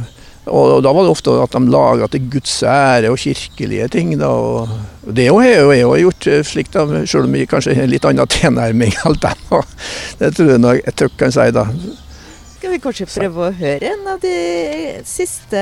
[0.50, 4.14] og, da var det ofte at de laga til Guds ære og kirkelige ting.
[4.20, 7.90] Da, og det har jeg jo gjort, eh, slik da, selv om jeg kanskje har
[7.90, 9.50] litt annen tilnærming enn dem.
[10.20, 11.50] Det tror jeg nok jeg trygt kan si.
[11.56, 11.66] da.
[12.60, 14.36] Skal vi kanskje prøve å høre en av de
[15.08, 15.62] siste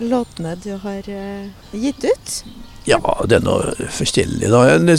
[0.00, 2.38] låtene du har uh, gitt ut?
[2.84, 4.50] Ja, det er noe forskjellig.
[4.52, 4.64] da.
[4.78, 4.98] Det,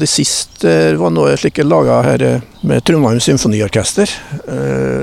[0.00, 2.24] det siste var noe slik jeg laga her
[2.60, 4.10] med Trondheim Symfoniorkester.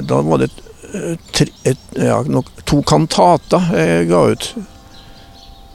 [0.05, 0.51] Da var det
[1.33, 2.19] tre, et, ja,
[2.69, 4.51] to kantater jeg ga ut.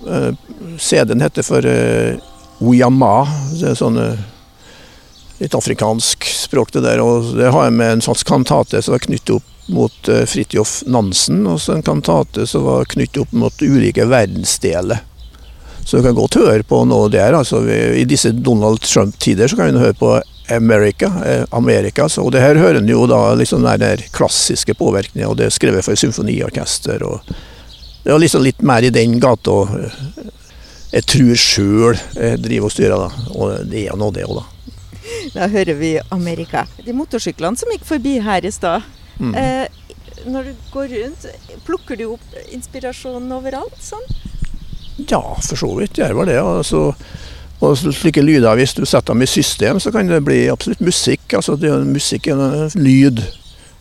[0.07, 0.31] Eh,
[0.79, 1.66] CD-en heter for
[2.62, 3.14] Oyama.
[3.57, 3.99] Det er sånn
[5.40, 7.03] litt afrikansk språk, det der.
[7.03, 11.42] Og det har jeg med en slags kantate som er knyttet opp mot Fridtjof Nansen.
[11.51, 15.03] Og så en kantate som var knyttet opp mot ulike verdensdeler.
[15.87, 17.37] Så du kan godt høre på noe der.
[17.38, 20.16] altså I disse Donald Trump-tider så kan du høre på
[20.51, 22.09] America, eh, Amerika.
[22.18, 25.55] og det her hører en jo da liksom den der klassiske påvirkningen, og det er
[25.55, 27.03] skrevet for symfoniorkester.
[27.03, 27.20] og
[28.05, 29.66] Det er liksom litt mer i den gata
[30.92, 33.31] jeg tror sjøl jeg driver og styrer, da.
[33.35, 34.44] Og det er nå det òg, da.
[35.35, 36.66] Da hører vi Amerika.
[36.85, 38.87] De motorsyklene som gikk forbi her i stad.
[39.18, 39.35] Mm.
[39.35, 39.66] Eh,
[40.27, 41.27] når du går rundt,
[41.66, 44.07] plukker du opp inspirasjonen overalt sånn?
[44.97, 46.41] Ja, for så vidt gjør vel det.
[46.41, 46.93] altså
[47.65, 51.33] og slike lyder, hvis du setter dem i system, så kan det bli absolutt musikk.
[51.39, 53.23] Altså det, musikk er en lyd.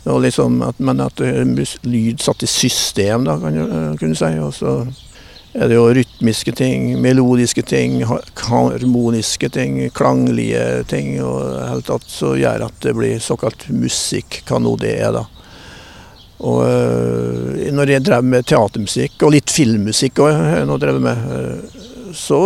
[0.05, 1.43] Liksom at, men at er
[1.83, 4.31] lyd satt i system, da, kan du kunne si.
[4.39, 4.77] Og så
[5.55, 11.17] er det jo rytmiske ting, melodiske ting, harmoniske ting, klanglige ting.
[11.25, 15.25] Og helt tatt så gjør at det blir såkalt musikk, hva nå det er, da.
[16.45, 21.63] Og øh, når jeg drev med teatermusikk, og litt filmmusikk òg, øh,
[22.13, 22.41] så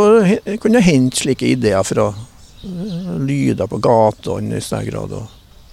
[0.62, 5.18] kunne jeg hente slike ideer fra eh, lyder på gatene i større grad.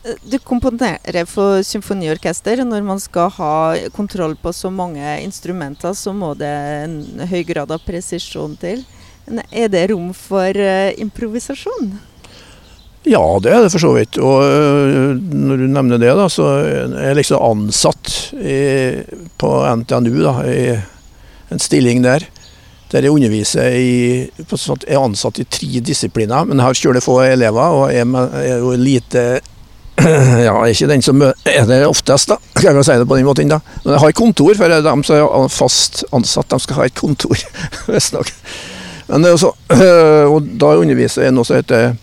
[0.03, 2.65] Eh, du komponerer for symfoniorkester.
[2.65, 3.55] Når man skal ha
[3.95, 8.83] kontroll på så mange instrumenter, så må det en høy grad av presisjon til.
[9.51, 10.55] Er det rom for
[11.03, 11.95] improvisasjon?
[13.07, 14.19] Ja, det er det for så vidt.
[14.19, 18.61] Og uh, når du nevner det, da, så er jeg liksom ansatt i,
[19.39, 20.75] på NTNU, da, i
[21.55, 22.27] en stilling der
[22.93, 27.75] der jeg underviser i, Jeg er ansatt i tre disipliner, men har kjølig få elever.
[27.81, 29.25] Og jeg er jo lite
[30.47, 32.37] Ja, er ikke den som er der oftest, da.
[32.55, 33.59] Kan jeg si det på den måten, da.
[33.83, 37.35] Men jeg har kontor, for de som er fast ansatt, de skal ha et kontor,
[37.91, 38.31] visstnok.
[39.09, 39.53] Men det er jo så,
[40.33, 41.97] og da underviser jeg noe som heter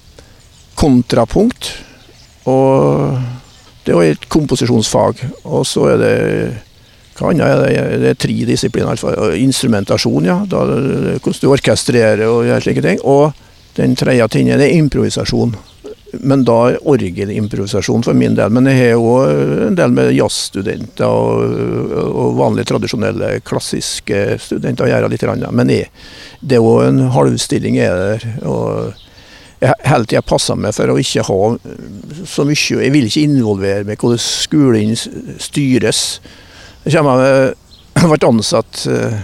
[0.79, 1.71] kontrapunkt.
[2.49, 3.17] Og
[3.83, 5.23] det er jo et komposisjonsfag.
[5.43, 6.13] Og så er det
[7.13, 7.99] hva annet er det?
[8.01, 9.03] Det er tre disipliner.
[9.37, 10.39] Instrumentasjon, ja.
[10.49, 13.03] Da, hvordan du orkestrerer og gjør slike ting.
[13.05, 13.35] Og
[13.77, 15.53] den tredje tingen er improvisasjon.
[16.21, 18.53] Men da orgelimprovisasjon for min del.
[18.53, 19.13] Men jeg har jo
[19.69, 25.25] en del med jazzstudenter og, og vanlige tradisjonelle klassiske studenter å gjøre litt.
[25.49, 25.89] Men jeg,
[26.41, 28.27] det er jo en halvstilling er der.
[28.41, 29.02] og
[29.63, 31.39] jeg hele tida passa meg for å ikke ha
[32.27, 34.95] så mye Jeg vil ikke involvere meg hvordan skolen
[35.41, 36.03] styres.
[36.83, 39.21] Jeg ble ansatt eh,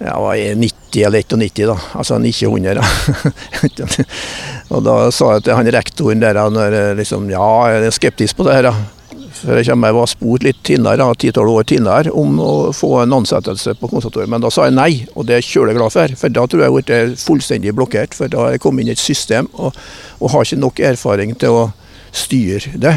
[0.00, 1.76] ja, var jeg 90 eller 91, da.
[2.00, 2.78] Altså 900.
[2.78, 3.88] Da.
[4.72, 8.46] og da sa jeg til han rektoren der når liksom, ja, jeg er skeptisk på
[8.48, 8.70] det her.
[8.70, 8.99] Da.
[9.40, 13.74] For jeg kommer, var spurt litt tidligere, ti-tolv år tidligere om å få en ansettelse
[13.80, 16.16] på konservatoriet, men da sa jeg nei, og det er jeg kjølig glad for.
[16.20, 18.96] For da tror jeg jeg ble fullstendig blokkert, for da har jeg kommet inn i
[18.96, 19.76] et system og,
[20.20, 21.64] og har ikke nok erfaring til å
[22.12, 22.96] styre det.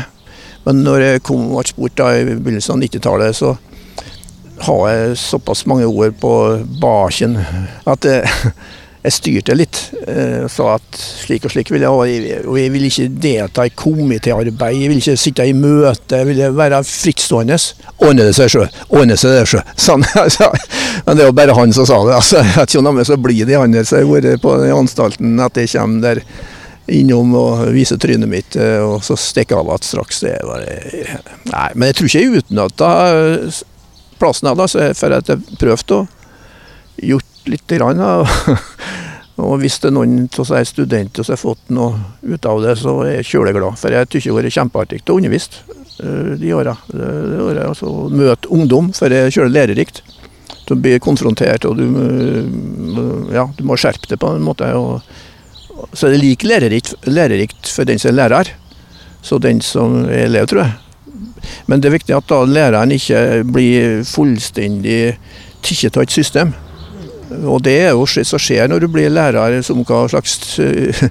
[0.67, 3.55] Men når jeg kom, ble spurt da i begynnelsen av 90-tallet, så
[4.63, 6.33] har jeg såpass mange ord på
[6.81, 7.39] baken
[7.89, 8.07] at
[9.03, 9.79] jeg styrte litt.
[10.07, 14.79] Eh, sa at slik og slik vil jeg, og jeg vil ikke delta i komitéarbeid.
[14.79, 17.57] Jeg vil ikke sitte i møte, jeg vil være frittstående.
[17.99, 19.65] Ordne det seg sjøl, ordne seg det sjøl.
[19.75, 20.47] Sånn, altså.
[21.03, 22.15] Men det jo bare han som sa det.
[22.15, 25.73] Altså, vet ikke om så blir de andre som har vært på anstalten, at jeg
[25.75, 26.23] kommer der
[26.93, 30.23] innom og viser trynet mitt, eh, og så stikker av igjen straks.
[30.23, 30.63] Det var,
[31.51, 32.89] nei, men jeg tror ikke jeg utnytta
[34.19, 36.03] plassen jeg hadde, for at jeg prøvde å
[37.03, 37.65] gjort litt.
[37.67, 38.01] Grann,
[39.43, 42.75] og hvis det er noen av seg studenter som har fått noe ut av det,
[42.81, 43.79] så er jeg kjøleglad.
[43.81, 45.63] For jeg syns det har vært kjempeartig å undervise
[46.03, 46.75] eh, de åra.
[47.67, 50.03] Altså, møte ungdom, for det er kjølig lærerikt.
[50.67, 54.69] Du blir konfrontert, og du, eh, ja, du må skjerpe deg på en måte.
[54.77, 55.01] Og,
[55.91, 58.53] så er det like lærerikt, lærerikt for den som er lærer,
[59.23, 60.79] så den som er elev, tror jeg.
[61.67, 65.15] Men det er viktig at da læreren ikke blir fullstendig
[65.63, 66.53] tatt av et system.
[67.43, 71.05] Og det er jo som skjer når du blir lærer som hva slags uh,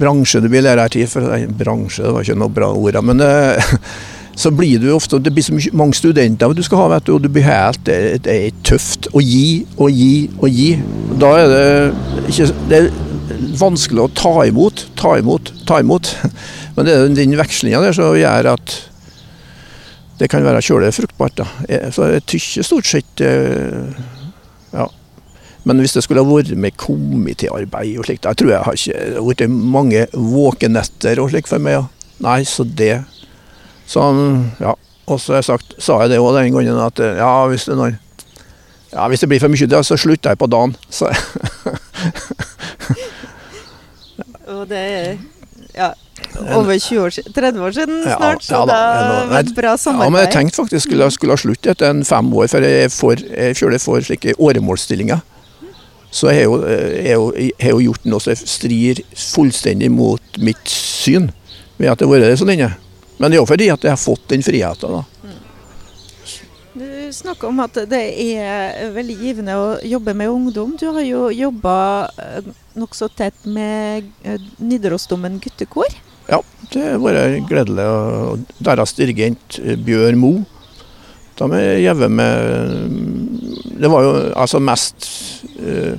[0.00, 1.08] bransje du blir lærer til.
[1.10, 1.26] For,
[1.58, 3.74] bransje, det var ikke noe bra ord, men uh,
[4.38, 7.24] så blir du ofte Det blir så mange studenter du skal ha, vet du, og
[7.24, 10.68] du blir helt Det, det er tøft å gi og gi og gi.
[11.18, 12.90] Da er det ikke det er
[13.58, 16.12] vanskelig å ta imot, ta imot, ta imot.
[16.76, 18.76] Men det er den vekslinga der som gjør at
[20.18, 21.38] det kan være kjølig fruktbart.
[21.38, 21.90] Da.
[21.94, 23.22] Så jeg tykker stort sett
[24.72, 24.88] ja.
[25.68, 29.22] Men hvis det skulle ha vært med komitéarbeid og slikt, da tror jeg har ikke
[29.26, 31.76] blitt mange våkenetter og slikt for meg.
[31.76, 32.14] Ja.
[32.24, 33.02] Nei, så det
[33.88, 34.04] så,
[34.60, 34.74] ja.
[35.08, 37.94] Og så sagt, sa jeg det òg den gangen at ja, hvis det, når,
[38.92, 40.76] ja, hvis det blir for mye, så slutter jeg på dagen.
[40.92, 41.08] Så.
[44.52, 45.16] og det er
[46.56, 48.78] over 20 år siden, 30 år siden snart, så ja, da,
[49.30, 50.06] da et bra samarbeid.
[50.06, 52.92] Ja, men jeg tenkte faktisk skulle, skulle ha slutt etter en fem år, for jeg,
[52.94, 55.24] får, jeg føler jeg får slike åremålsstillinger.
[56.10, 61.28] Så jeg har jo, jo, gjort noe som strir fullstendig mot mitt syn,
[61.76, 62.72] ved at det har vært sånn inne.
[63.18, 65.00] Men det er jo fordi at jeg har fått den friheten.
[65.00, 65.04] da.
[66.78, 70.76] Du snakker om at det er veldig givende å jobbe med ungdom.
[70.78, 71.76] Du har jo jobba
[72.22, 75.88] eh, nokså tett med eh, Nidarosdomen guttekor?
[76.28, 77.84] Ja, det har vært gledelig.
[78.60, 80.32] Deres dirigent eh, Bjørn Mo.
[81.38, 82.34] De er gjeve med
[83.78, 85.06] Det var jo altså mest
[85.62, 85.94] eh,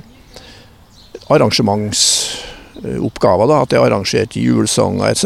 [1.30, 3.46] arrangementsoppgaver.
[3.48, 5.24] da, At jeg arrangerte julesanger etc.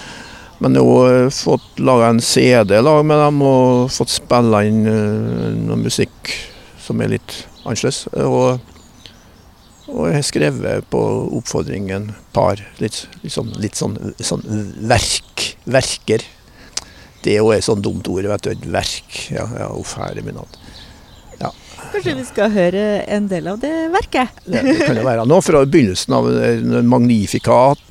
[0.60, 5.56] Men jeg har fått laga en CD lag med dem og fått spille inn uh,
[5.56, 6.28] noe musikk
[6.84, 8.04] som er litt annerledes.
[8.20, 8.60] Og,
[9.90, 11.00] og, jeg har skrevet på
[11.38, 14.44] oppfordringen par litt, litt, sånn, litt sånn, sånn,
[14.90, 15.46] verk.
[15.70, 16.24] Verker.
[17.24, 18.52] Det er jo et sånt dumt ord, vet du.
[18.54, 19.18] Et verk.
[19.34, 20.58] Ja, ja uff, herre min hatt.
[21.40, 21.52] Ja.
[21.90, 24.42] Kanskje vi skal høre en del av det verket?
[24.46, 26.28] det, det kan jo være nå, fra begynnelsen av
[26.86, 27.86] Magnifikat.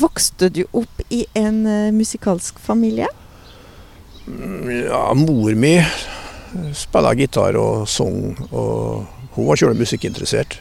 [0.00, 3.08] Vokste du opp i en uh, musikalsk familie?
[4.70, 5.78] Ja, mor mi
[6.76, 10.58] spilla gitar og sang, og hun var sjøl musikkinteressert.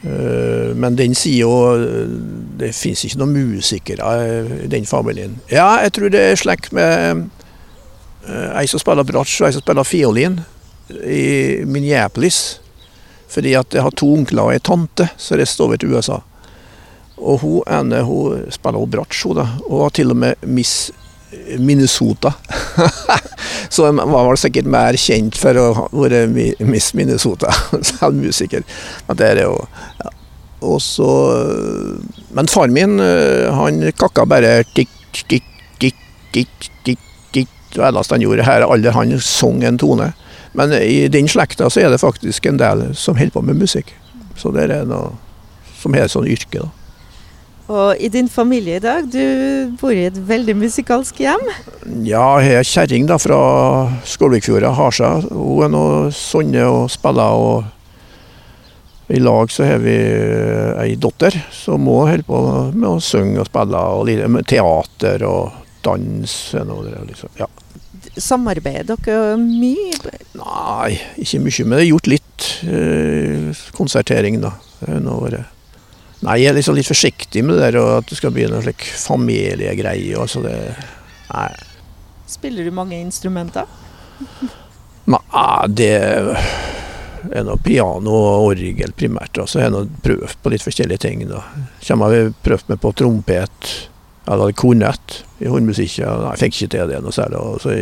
[0.00, 1.50] Uh, men den sier jo
[2.56, 4.14] Det fins ikke noen musikere
[4.64, 5.36] i den familien.
[5.52, 7.28] Ja, jeg tror det er slekt med
[8.30, 10.40] ei som spiller bratsj og ei som spiller fiolin
[11.04, 12.60] i Minneapolis.
[13.30, 16.18] Fordi at jeg har to onkler og ei tante som reiste over til USA.
[17.20, 19.46] Og hun ene hun spiller bratsj, hun da.
[19.68, 20.90] Og var til og med Miss
[21.58, 22.32] Minnesota.
[23.68, 26.24] så hun var vel sikkert mer kjent for å være
[26.66, 27.52] Miss Minnesota,
[27.90, 28.66] som musiker.
[29.08, 29.58] Men det er jo
[30.00, 30.16] ja.
[30.60, 31.06] Og så
[32.36, 34.92] Men faren min, eh, han kakka bare tikk,
[35.28, 35.46] tikk,
[35.80, 35.96] tikk.
[37.70, 40.10] Det eneste han gjorde her, aldri han sang en tone.
[40.58, 43.94] Men i den slekta så er det faktisk en del som holder på med musikk.
[44.36, 45.14] Så det er noe
[45.80, 46.79] som har et sånt yrke, da.
[47.70, 51.44] Og i din familie i dag, du bor i et veldig musikalsk hjem?
[52.02, 53.42] Ja, jeg er kjerring fra
[54.10, 55.10] Skålvikfjorda, Harsa.
[55.30, 57.30] Hun er nå Sonne og spiller.
[57.30, 59.94] og I lag så har vi
[60.82, 62.42] ei datter som òg holder på
[62.74, 63.78] med å synge og spille.
[63.78, 65.52] og med Teater og
[65.86, 66.36] dans.
[67.06, 67.30] Liksom.
[67.38, 67.46] Ja.
[68.18, 70.18] Samarbeider dere mye?
[70.34, 71.64] Nei, ikke mye.
[71.64, 74.56] Men det er gjort litt eh, konsertering, da.
[74.80, 75.59] Det har vært
[76.20, 78.60] Nei, jeg er liksom litt forsiktig med det der, og at det skal bli noe
[78.64, 80.18] slik familiegreie.
[80.20, 80.56] Altså det,
[81.30, 81.48] nei.
[82.28, 83.70] Spiller du mange instrumenter?
[85.10, 85.94] Nei, det
[87.30, 89.40] er noe piano og orgel primært.
[89.48, 91.24] Så har jeg prøvd på litt forskjellige ting.
[91.30, 91.42] da.
[91.86, 93.72] Kommer jeg prøvd meg på trompet,
[94.28, 96.04] eller kornett i hornmusikken.
[96.04, 97.40] Nei, jeg fikk ikke til det noe særlig.
[97.40, 97.78] Og så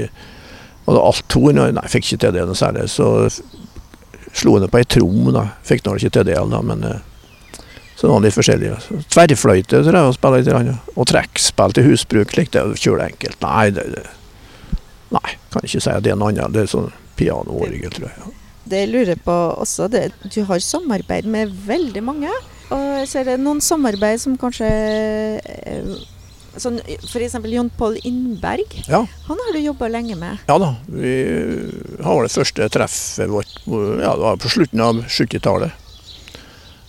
[0.86, 2.86] var alt althorn, nei, jeg fikk ikke til det noe særlig.
[2.94, 3.10] Så
[4.30, 5.48] slo jeg ned på ei trom, da.
[5.66, 7.00] Fikk nå ikke til det, da, men eh,
[7.98, 8.76] så noen litt forskjellige.
[9.10, 10.90] Tverrfløyte tror jeg å spille litt.
[10.94, 12.30] Og trekkspill til husbruk.
[12.30, 13.40] Slik det er enkelt.
[13.42, 14.04] Nei, det, det,
[15.14, 16.54] nei, kan ikke si at det er noe annet.
[16.54, 18.36] Det er sånn pianoorgel, tror jeg.
[18.68, 19.34] Det jeg lurer på
[19.64, 22.30] også, det, du har samarbeid med veldig mange.
[22.68, 24.68] Og så er det noen samarbeid som kanskje
[25.40, 25.90] eh,
[26.60, 27.34] sånn, F.eks.
[27.50, 28.78] Jon Pål Innberg.
[28.86, 29.02] Ja.
[29.26, 30.44] Han har du jobba lenge med?
[30.46, 30.70] Ja da.
[30.86, 31.16] Vi
[32.04, 35.87] har det første treffet vårt ja, det var på slutten av 70-tallet.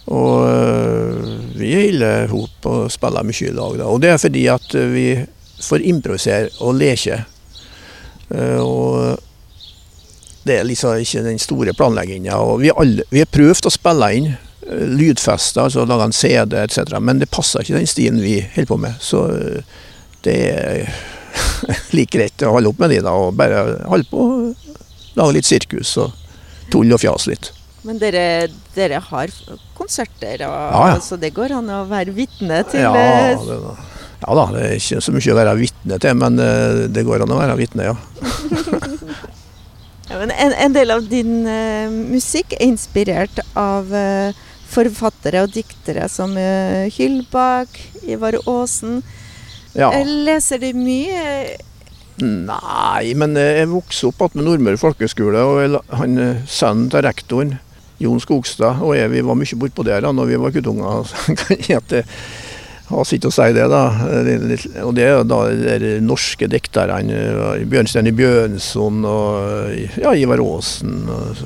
[0.10, 3.76] Og eh, vi holder hop og spiller mye i lag.
[3.78, 3.89] Da.
[3.89, 5.08] Og det er fordi at vi
[5.62, 7.19] får improvisere og leke.
[8.34, 9.19] Eh, og
[10.48, 12.39] det er liksom ikke den store planlegginga.
[12.62, 12.72] Vi,
[13.12, 17.30] vi, har prøvd å spille inn eh, lydfester, altså lage en CD etc., men det
[17.34, 18.98] passer ikke den stilen vi holder på med.
[19.04, 19.28] Så
[20.26, 20.89] det er
[21.98, 24.26] like greit å holde opp med de da, og bare holde på
[25.19, 26.13] lage litt sirkus og
[26.72, 27.54] tull og fjas litt.
[27.89, 28.23] Men dere,
[28.75, 29.32] dere har
[29.73, 30.97] konserter, og, Ja, ja.
[31.02, 33.56] så det går an å være vitne til Ja, eh, det,
[34.19, 37.23] ja da, det er ikke så mye å være vitne til, men eh, det går
[37.25, 37.95] an å være vitne, ja.
[40.19, 44.38] en, en del av din uh, musikk er inspirert av uh,
[44.69, 48.99] forfattere og diktere som uh, Hyllbakk, Ivar Aasen.
[49.73, 49.89] ja.
[50.06, 51.58] Leser du mye?
[52.21, 57.56] Nei, men jeg vokste opp med Nordmøre folkehøgskole, og han, sønnen til rektoren,
[57.99, 61.03] Jon Skogstad, og jeg vi var mye bortpå der da når vi var guttunger.
[61.09, 62.03] så kan jeg at det
[63.05, 63.83] sitt å si det, da.
[64.25, 65.43] Litt- Og det er da
[65.83, 67.01] de norske dikterne.
[67.13, 71.03] eh, i Bjørnson og ja, Ivar Aasen.
[71.09, 71.43] Og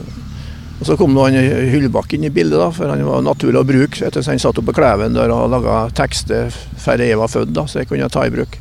[0.83, 4.01] og så kom han Hyllebakk inn i bildet, da, for han var naturlig å bruke.
[4.03, 7.63] Etter han satt oppe på Kleven der og laga tekster før jeg var født, da,
[7.69, 8.57] så jeg kunne ta i bruk.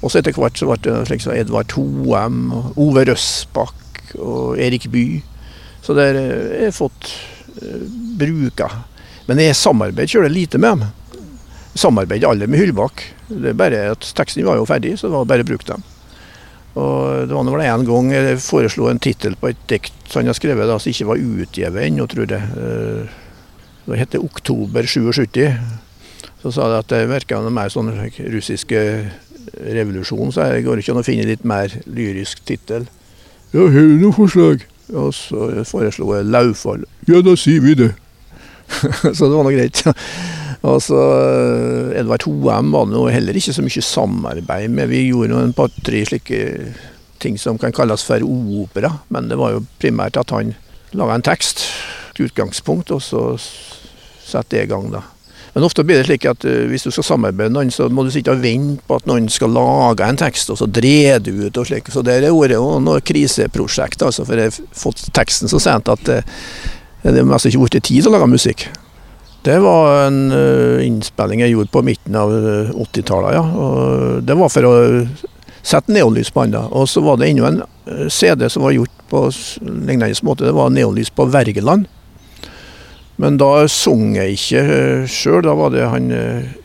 [0.00, 2.38] Og så etter hvert så ble det slik som Edvard Hoem,
[2.80, 5.20] Ove Røsbakk og Erik Bye.
[5.86, 7.10] Så der eh, har jeg fått
[7.62, 7.82] uh,
[8.18, 8.70] bruka.
[9.28, 11.26] Men jeg samarbeider kjører lite med dem.
[11.78, 13.04] Samarbeider alle med Hyllbakk.
[13.28, 15.84] Det er bare at teksten var jo ferdig, så det var bare å bruke dem.
[16.76, 20.36] Og det var vel en gang jeg foreslo en tittel på et dikt han har
[20.36, 22.42] skrevet da, som ikke var utgitt ennå, tror jeg.
[22.42, 23.22] Eh,
[23.86, 25.58] Det heter 'Oktober 77'.
[26.42, 29.10] Så sa de at det virka mer sånn russiske
[29.62, 32.88] revolusjon, så jeg går ikke an å finne litt mer lyrisk tittel.
[33.52, 34.66] Ja, har du noe forslag?
[34.94, 36.84] Og så foreslo jeg 'Laufall'.
[37.08, 37.92] Ja, da sier vi det.
[39.16, 39.82] så det var nå greit.
[40.66, 44.90] Og så eh, Edvard Hoem var det heller ikke så mye samarbeid med.
[44.90, 46.40] Vi gjorde noen en par-tre slike
[47.22, 50.54] ting som kan kalles for opera, men det var jo primært at han
[50.96, 51.64] laga en tekst,
[52.12, 53.36] et utgangspunkt, og så
[54.26, 55.04] satte det i gang, da.
[55.56, 58.02] Men ofte blir det slik at eh, hvis du skal samarbeide med noen, så må
[58.04, 61.30] du sitte og vente på at noen skal lage en tekst, og så drer du
[61.46, 61.88] ut og slik.
[61.88, 66.12] Så der har vært noe kriseprosjekt, altså, for jeg har fått teksten så sent at
[66.12, 66.34] eh,
[67.06, 68.66] det er mest ikke blitt tid til å lage musikk.
[69.48, 73.44] Det var en eh, innspilling jeg gjorde på midten av eh, 80-tallet, ja.
[73.46, 74.76] Og det var for å
[75.64, 76.60] sette neonlys på den.
[76.68, 77.64] Og så var det ennå en
[78.12, 79.24] CD som var gjort på
[79.64, 80.50] lignende måte.
[80.50, 81.88] Det var neonlys på Wergeland.
[83.22, 85.40] Men da sang jeg ikke uh, sjøl.
[85.46, 86.56] Da var det han eh,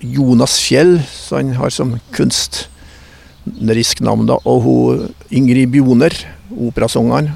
[0.00, 4.38] Jonas Fjell, som han har som kunstnerisk navn, da.
[4.48, 6.16] Og hun Ingrid Bjoner,
[6.54, 7.34] operasangeren.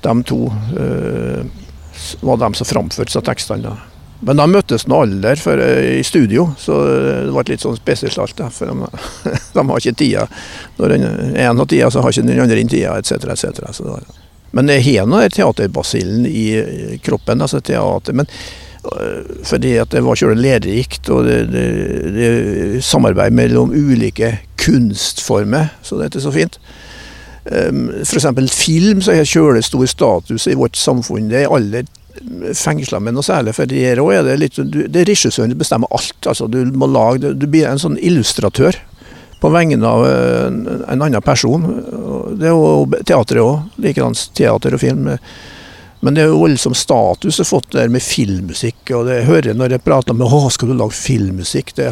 [0.00, 0.46] De to
[0.78, 1.42] eh,
[2.24, 3.66] var de som framførte seg tekstene.
[3.66, 3.90] da.
[4.20, 8.36] Men de møttes nå aldri for, eh, i studio, så det ble litt sånn spesielt
[8.36, 8.88] da, For de,
[9.56, 10.26] de har ikke tida.
[10.78, 13.32] Når den ene har tida, så har ikke den andre tida, etc.
[13.34, 13.64] etc.
[13.74, 14.04] Så var,
[14.56, 18.16] men jeg har nå teaterbasillen i kroppen, altså teater.
[18.16, 18.28] Men
[18.92, 21.66] øh, fordi at det var kjølig lærerikt, og det, det,
[22.16, 26.60] det samarbeid mellom ulike kunstformer, så det er så fint.
[27.50, 28.26] Um, F.eks.
[28.52, 31.30] film så har kjølig stor status i vårt samfunn.
[31.30, 31.86] Det er alle
[32.58, 36.26] fengsla med noe særlig, for det er det litt Det er regissøren som bestemmer alt.
[36.26, 38.76] altså Du må lage, du blir en sånn illustratør
[39.40, 41.64] på vegne av eh, en, en annen person.
[42.36, 43.80] Det er jo teatret òg.
[43.80, 45.08] Likedan teater og film.
[46.00, 48.92] Men det er jo voldsom status jeg har fått der med filmmusikk.
[48.96, 51.90] og det jeg hører Når jeg prater med å, skal du lage filmmusikk, det,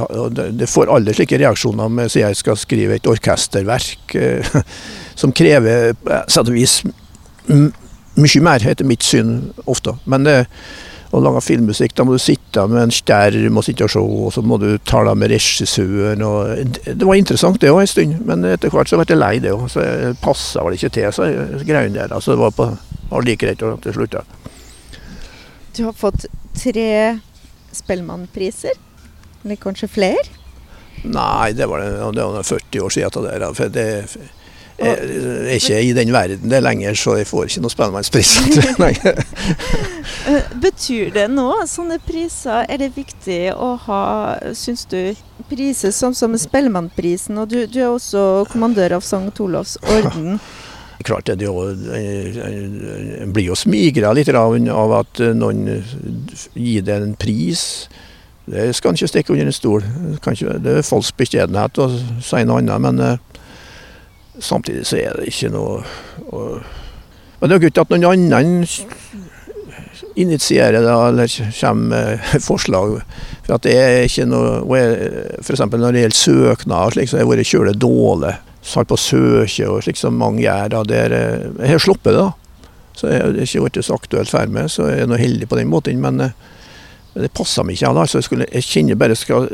[0.57, 4.57] det, får alle slike reaksjoner med sier jeg skal skrive et orkesterverk eh,
[5.21, 6.81] som krever på sett og vis
[8.19, 9.95] mye mer, etter mitt syn, ofte.
[10.11, 10.39] Men det,
[11.09, 14.33] å lage filmmusikk, da må du sitte med en skjerm og sitte og se, og
[14.35, 16.25] så må du tale med regissøren.
[16.27, 19.35] Og det var interessant det òg en stund, men etter hvert så ble jeg lei
[19.45, 19.65] det òg.
[19.73, 21.31] Så jeg passa vel ikke til så
[21.69, 22.19] greiene der.
[22.21, 22.69] Så det var, på,
[23.09, 24.25] var like greit at til slutta.
[25.77, 26.91] Du har fått tre
[27.79, 28.77] Spellemannpriser.
[29.45, 30.25] Eller kanskje flere?
[31.05, 33.25] Nei, det var, det, det var 40 år siden.
[33.25, 33.89] Det, der, for det,
[34.79, 38.37] jeg er ikke i den verden det lenger, så jeg får ikke noe Spellemannspris.
[40.29, 42.65] Eh, Betyr det noe, sånne priser?
[42.69, 44.01] Er det viktig å ha,
[44.57, 45.15] syns du,
[45.49, 47.39] priser som, som Spellemannprisen?
[47.41, 49.33] Og du, du er også kommandør av St.
[49.45, 50.41] Olavs orden.
[51.07, 51.49] Klart det, det
[53.23, 54.57] En blir jo smigra litt av,
[54.99, 55.65] at noen
[56.59, 57.63] gir deg en pris.
[58.49, 59.85] Det skal en ikke stikke under en stol.
[59.85, 61.89] Det Kan ikke, det er falsk beskjedenhet å
[62.25, 63.19] si noe annet, men eh,
[64.41, 65.83] samtidig så er det ikke noe
[67.39, 68.67] Men det er jo ikke at noen annen
[70.19, 72.99] initierer det, eller kommer med forslag.
[73.47, 74.81] For at det er ikke noe
[75.39, 75.63] F.eks.
[75.63, 78.35] når det gjelder søknader, så har jeg vært kjølig dårlig.
[78.69, 80.75] Satt på søke og slik som mange gjør.
[80.75, 82.69] Da, der, eh, jeg har sluppet det, da.
[82.99, 85.61] Så jeg har ikke blitt så aktuelt for meg, så jeg er nå heldig på
[85.61, 86.03] den måten.
[86.03, 86.35] Men eh,
[87.15, 87.95] det passer meg ikke.
[87.95, 88.07] Da.
[88.11, 89.49] Så jeg, skulle, jeg kjenner bare skal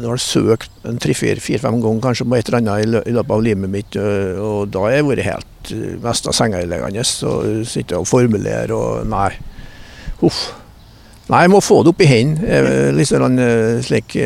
[0.00, 3.44] Nå har jeg søkt en tre-fire-fem ganger kanskje på et eller annet i løpet av
[3.44, 3.98] livet mitt,
[4.40, 5.72] og da har jeg vært helt
[6.02, 9.30] mest av sengeliggende og sitter og formulerer og Nei.
[10.22, 10.40] Huff.
[11.30, 12.62] Nei, jeg må få det opp i hendene.
[12.96, 13.38] Litt sånn
[13.86, 14.16] slik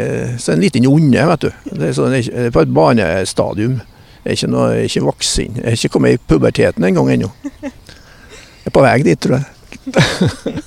[0.40, 1.50] Så en liten onde, vet du.
[1.70, 2.16] Det er, sånn,
[2.52, 3.78] på et barnestadium.
[4.24, 5.58] Jeg er ikke, noe, jeg er ikke voksen.
[5.60, 7.28] Jeg er ikke kommet i puberteten engang ennå.
[7.62, 9.46] Jeg er på vei dit, tror jeg.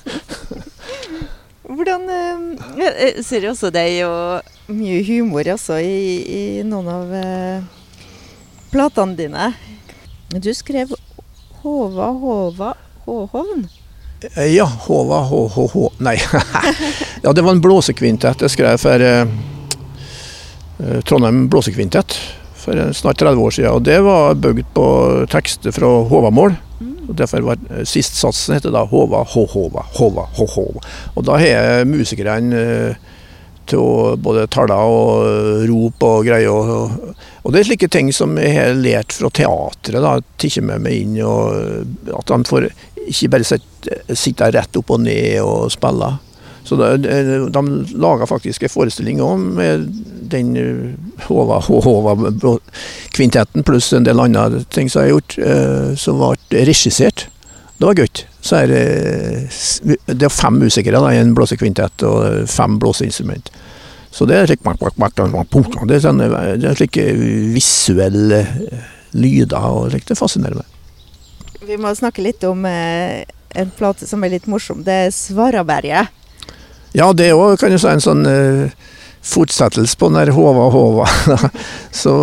[1.79, 2.05] Hvordan
[2.79, 4.11] Jeg ser også deg jo
[4.69, 5.99] mye humor også i,
[6.29, 7.63] i noen av eh,
[8.73, 9.51] platene dine.
[10.29, 10.93] Du skrev
[11.63, 12.73] Håva, Håva,
[13.07, 13.65] Håhovn?
[14.51, 16.17] Ja, Håva, HHH Nei.
[17.23, 19.31] ja, det var en blåsekvintett jeg skrev for eh,
[21.07, 22.15] Trondheim blåsekvintett
[22.59, 23.75] for snart 30 år siden.
[23.75, 24.87] Og det var bygd på
[25.31, 26.57] tekster fra Håvamål.
[27.09, 30.83] Og Derfor var sistsatsen heter da Håva, H-Håva, Håva, H-Håva.
[31.15, 32.61] Og da har musikerne
[33.69, 36.49] eh, til å både tale og eh, rop og greier.
[36.49, 36.91] Og,
[37.43, 40.01] og, det er slike ting som jeg har lært fra teatret.
[40.01, 41.15] da, Tatt med meg inn.
[41.23, 41.41] og
[42.17, 42.61] At de får
[43.09, 43.67] ikke bare sitter
[44.17, 46.09] sitte rett opp og ned og spille.
[46.67, 46.97] Så de,
[47.49, 47.61] de
[47.97, 49.19] laga faktisk en forestilling
[49.55, 49.79] med
[50.29, 50.47] den
[51.25, 56.37] Håva-kvintetten pluss en del andre ting som jeg har gjort, eh, som ble
[56.69, 57.27] regissert.
[57.79, 58.23] Det var gøy.
[58.43, 63.51] Så er det er fem musikere i en blåsekvintett og fem blåseinstrument.
[64.11, 67.05] Så det er slik Det er sånn, det er slike
[67.53, 68.41] visuelle
[69.13, 70.65] lyder, og det fascinerer meg.
[71.65, 73.23] Vi må snakke litt om eh,
[73.55, 74.83] en plate som er litt morsom.
[74.83, 76.07] Det er 'Svaraberget'.
[76.93, 78.71] Ja, det òg kan du si en sånn uh,
[79.21, 81.05] fortsettelse på den der Håva Håva.
[82.01, 82.13] så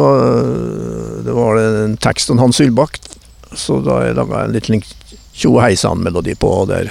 [1.23, 2.99] det var en tekst av Hans Ylbakk,
[3.55, 4.83] så da jeg laga en liten
[5.37, 6.91] tjo hei sann-melodi på der.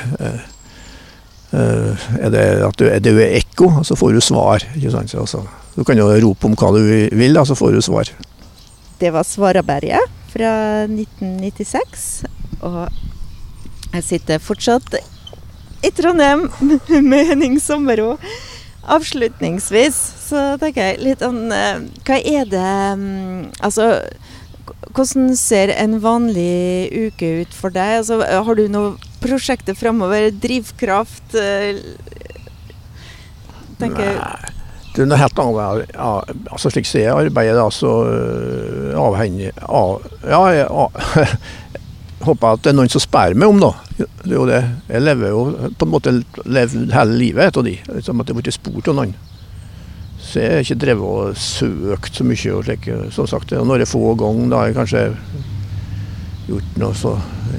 [1.55, 4.65] Uh, er det at du, er det ekko, så får du svar.
[4.75, 5.13] ikke sant?
[5.29, 5.41] Så,
[5.75, 8.11] du kan jo rope om hva du vil, da, så får du svar.
[8.99, 10.51] Det var Svaraberget fra
[10.87, 12.25] 1996.
[12.65, 12.81] Og
[13.95, 14.97] jeg sitter fortsatt
[15.85, 16.49] i Trondheim
[17.09, 18.15] med Henning Sommerå.
[18.85, 23.87] Avslutningsvis så tenker jeg litt om eh, Hva er det mm, Altså,
[24.95, 27.99] hvordan ser en vanlig uke ut for deg?
[28.01, 30.31] Altså, har du noen prosjekter framover?
[30.43, 31.35] Drivkraft?
[31.39, 31.81] Eh,
[33.81, 34.55] tenker Nei.
[34.95, 35.39] Det er noe helt.
[35.91, 36.09] Ja,
[36.53, 40.69] altså slik som jeg arbeider, da, så eh, avhengig av Ja, jeg,
[42.25, 43.73] håper at det er noen som spør meg om, da.
[43.99, 44.61] Det er jo det.
[44.87, 45.41] Jeg lever jo
[45.75, 46.15] på en måte
[46.47, 47.75] levd hele livet etter de.
[47.91, 49.11] Liksom at jeg har blitt spurt av noen.
[50.35, 52.49] Så jeg har ikke drevet og søkt så mye.
[52.51, 55.03] og slik, Som sagt, når jeg få ganger da har jeg kanskje
[56.49, 57.13] gjort noe så,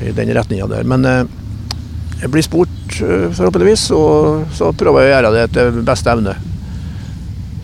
[0.05, 0.85] i den retninga der.
[0.85, 1.23] Men eh,
[2.21, 6.37] jeg blir spurt, eh, forhåpentligvis, og så prøver jeg å gjøre det etter beste evne.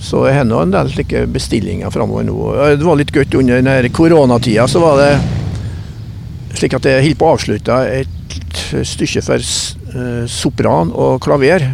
[0.00, 2.38] Så jeg har nå en del slike bestillinger framover nå.
[2.80, 4.64] Det var litt gøy under koronatida.
[4.64, 5.12] Så var det
[6.56, 11.68] slik at jeg holdt på å avslutte et stykke for eh, sopran og klaver.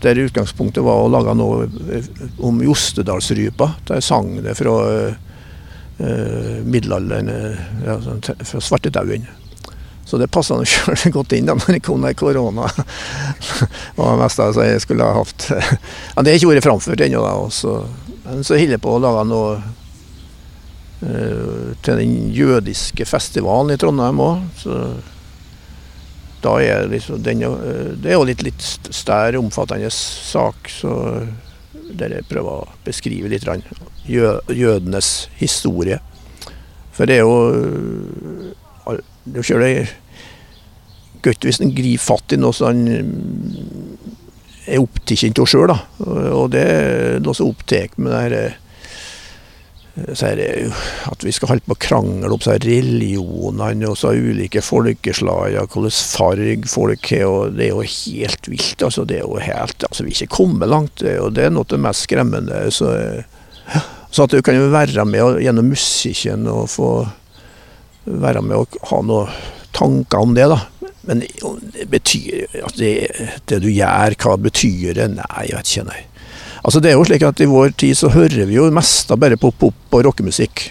[0.00, 2.06] Der utgangspunktet var å lage noe eh,
[2.46, 3.74] om Jostedalsrypa.
[3.90, 7.28] Der sang det fra uh, middelalderen,
[7.84, 9.26] ja, sånn fra svartedauden.
[10.08, 12.70] Så det passa sjøl godt inn da når det kom korona.
[13.98, 15.50] var det meste jeg skulle ha hatt.
[16.14, 17.26] Men det har ikke vært framført ennå.
[18.24, 19.60] Men så holder jeg på å lage noe
[21.00, 24.42] Eh, til den jødiske festivalen i Trondheim òg.
[26.40, 30.68] Da er liksom den, eh, det er jo litt, litt større, omfattende sak.
[30.68, 30.92] Så
[31.90, 33.46] der jeg prøver å beskrive litt
[34.06, 36.00] jødenes historie.
[36.92, 37.36] For det er jo
[39.30, 39.86] Det er jo
[41.22, 42.88] godt hvis en griper fatt i noe som en
[44.70, 45.72] er opptatt av sjøl.
[46.00, 48.44] Og det er noe som opptar med det
[50.14, 50.48] så er det
[51.10, 56.70] at vi skal holde på å krangle opp religionene og så ulike folkeslag, hvordan farge
[56.70, 57.26] folk har.
[57.28, 58.82] og Det er jo helt vilt.
[58.82, 61.66] altså det er jo helt, altså Vi er ikke kommet langt, og det er noe
[61.68, 62.64] av det mest skremmende.
[62.74, 62.90] Så,
[64.10, 66.90] så at du kan jo være med gjennom musikken og få
[68.04, 69.40] være med og ha noen
[69.76, 70.48] tanker om det.
[70.50, 70.60] da.
[71.08, 71.22] Men
[71.74, 72.94] det betyr at det,
[73.48, 75.10] det du gjør, hva betyr det?
[75.16, 75.88] Nei, jeg vet ikke.
[75.88, 76.04] nei.
[76.64, 79.20] Altså det er jo slik at I vår tid så hører vi jo mest av
[79.22, 80.70] bare på pop- og rockemusikk.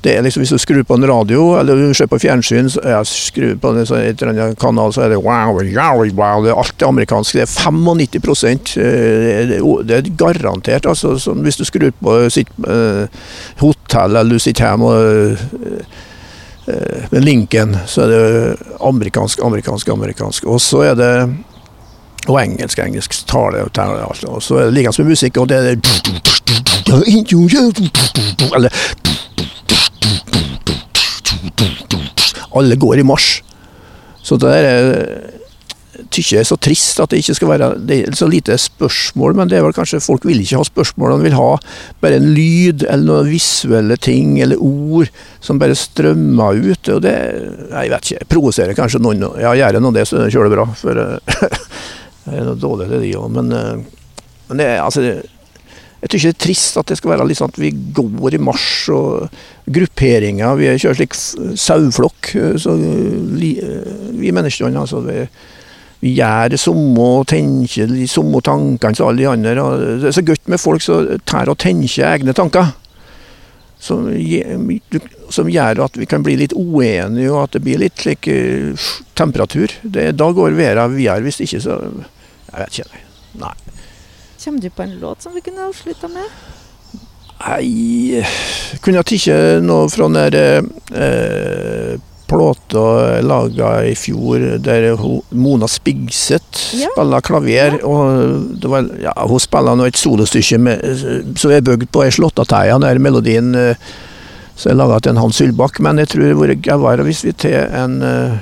[0.00, 2.80] Det er liksom Hvis du skrur på en radio eller du ser på fjernsyn, så
[2.80, 6.76] jeg skrur på en, eller kanal, så er det wow, wow, wow, det er alt
[6.80, 7.36] det amerikansk.
[7.36, 10.86] Det er 95 eh, Det er garantert.
[10.86, 13.04] altså Hvis du skrur på sitt uh,
[13.60, 16.08] hotell eller du sitter hjemme og uh,
[17.10, 20.46] med Lincoln, så er det amerikansk, amerikansk, amerikansk.
[20.46, 21.12] Og så er det
[22.28, 25.76] og engelsk, engelsk tale og så er det like med musikk, og det er
[28.54, 28.70] Eller
[32.50, 33.42] Alle går i marsj.
[34.22, 35.30] Så det er
[36.10, 39.36] tykker jeg er så trist at det ikke skal være Det er så lite spørsmål,
[39.38, 41.16] men det er vel kanskje folk vil ikke ha spørsmål.
[41.18, 41.50] De vil ha
[42.02, 45.10] bare en lyd eller noen visuelle ting eller ord
[45.44, 46.88] som bare strømmer ut.
[46.88, 47.14] og det,
[47.70, 49.26] Jeg vet ikke, provoserer kanskje noen.
[49.40, 50.68] Ja, gjør jeg nå det, så kjører det bra.
[50.80, 51.02] For
[52.24, 53.28] det er noe dårlig til de òg.
[53.36, 54.16] Men, eh,
[54.50, 55.04] men det altså
[56.00, 58.40] jeg syns det er trist at det skal være litt sånn at vi går i
[58.40, 60.56] marsj og grupperinger.
[60.56, 61.16] Vi kjører slik
[61.60, 62.30] saueflokk.
[62.40, 62.68] Eh,
[63.36, 63.50] vi,
[64.16, 65.02] vi menneskene, altså.
[65.04, 65.26] Vi,
[66.00, 69.66] vi gjør det samme og tenker de samme tankene som alle de andre.
[70.00, 72.72] det er så godt med folk som tar og tenker egne tanker.
[73.80, 74.10] Som,
[75.32, 78.88] som, gjør at vi kan bli litt uenige, og at det blir litt slik uh,
[79.16, 79.72] temperatur.
[79.80, 81.24] Det, da går verden videre.
[81.24, 81.80] Hvis ikke, så
[82.50, 83.04] Jeg vet ikke.
[83.40, 83.54] Nei.
[84.44, 86.28] Kommer du på en låt som vi kunne avslutta med?
[87.40, 88.20] Nei
[88.84, 91.94] Kunne jeg tatt noe fra den der eh,
[92.30, 92.84] plata
[93.24, 94.92] laga i fjor der
[95.34, 96.90] Mona Spigseth ja.
[96.92, 97.78] spiller klaver.
[97.80, 97.86] Ja.
[97.86, 100.76] og var, ja, Hun spiller nå et solostykke
[101.40, 103.90] som er bygd på ei slåttateie, der melodien eh,
[104.54, 105.80] som er laga til en Hans Ylbakk.
[105.84, 108.40] Men jeg tror det hadde vært gøyere hvis vi til en av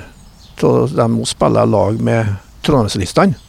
[0.61, 2.35] uh, dem hun spiller lag med
[2.67, 3.48] Trondheimslistene.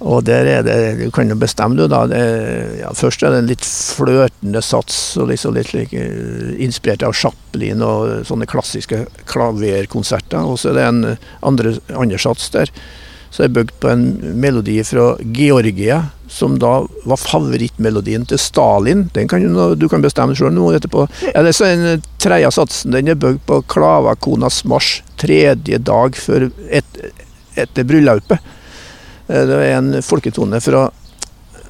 [0.00, 2.06] Og der er det, Du kan jo bestemme du da.
[2.08, 2.20] Det,
[2.80, 6.06] ja, først er det en litt fløtende sats, og liksom litt like,
[6.58, 10.40] inspirert av Chaplin og sånne klassiske klaverkonserter.
[10.40, 11.04] Og så er det en
[11.42, 12.72] andre, andre sats der
[13.30, 14.04] som er bygd på en
[14.42, 19.04] melodi fra Georgia, som da var favorittmelodien til Stalin.
[19.14, 21.06] Den kan du, du kan bestemme sjøl nå etterpå.
[21.30, 26.98] Eller så den tredje satsen den er bygd på Klavakonas marsj tredje dag før et,
[27.54, 28.56] etter bryllupet.
[29.30, 30.90] Eh, det er en folketone fra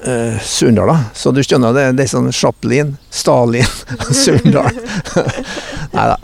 [0.05, 0.97] eh, Surndala.
[1.13, 3.67] Så du skjønner, det, det er sånn Chaplin, Stalin,
[4.23, 4.71] Surndal.
[5.91, 6.15] Nei da,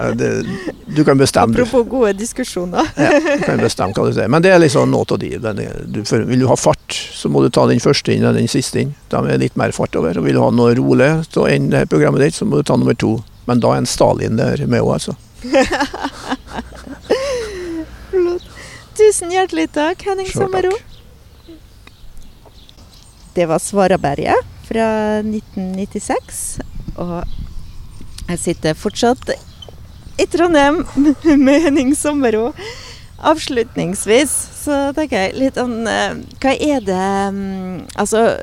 [0.88, 1.52] du kan bestemme.
[1.54, 2.88] Apropos gode diskusjoner.
[2.96, 4.30] ja, du kan bestemme hva du sier.
[4.32, 5.30] Men det er liksom noe av de.
[5.92, 8.80] Du, vil du ha fart, så må du ta den første inn og den siste
[8.82, 8.96] inn.
[9.12, 10.18] Da er litt mer fart over.
[10.18, 11.48] Og vil du ha noe rolig å
[11.92, 13.20] programmet ditt, så må du ta nummer to.
[13.48, 15.14] Men da er en Stalin der med òg, altså.
[18.98, 20.72] Tusen hjertelig takk, Henning Sommero.
[23.38, 24.86] Det var Svaraberget fra
[25.22, 26.38] 1996.
[26.98, 27.20] Og
[28.32, 29.30] jeg sitter fortsatt
[30.18, 30.80] i Trondheim
[31.46, 32.48] med Henning Sommero.
[33.18, 34.34] Avslutningsvis
[34.64, 38.36] så tenker jeg litt om eh, Hva er det mm, Altså,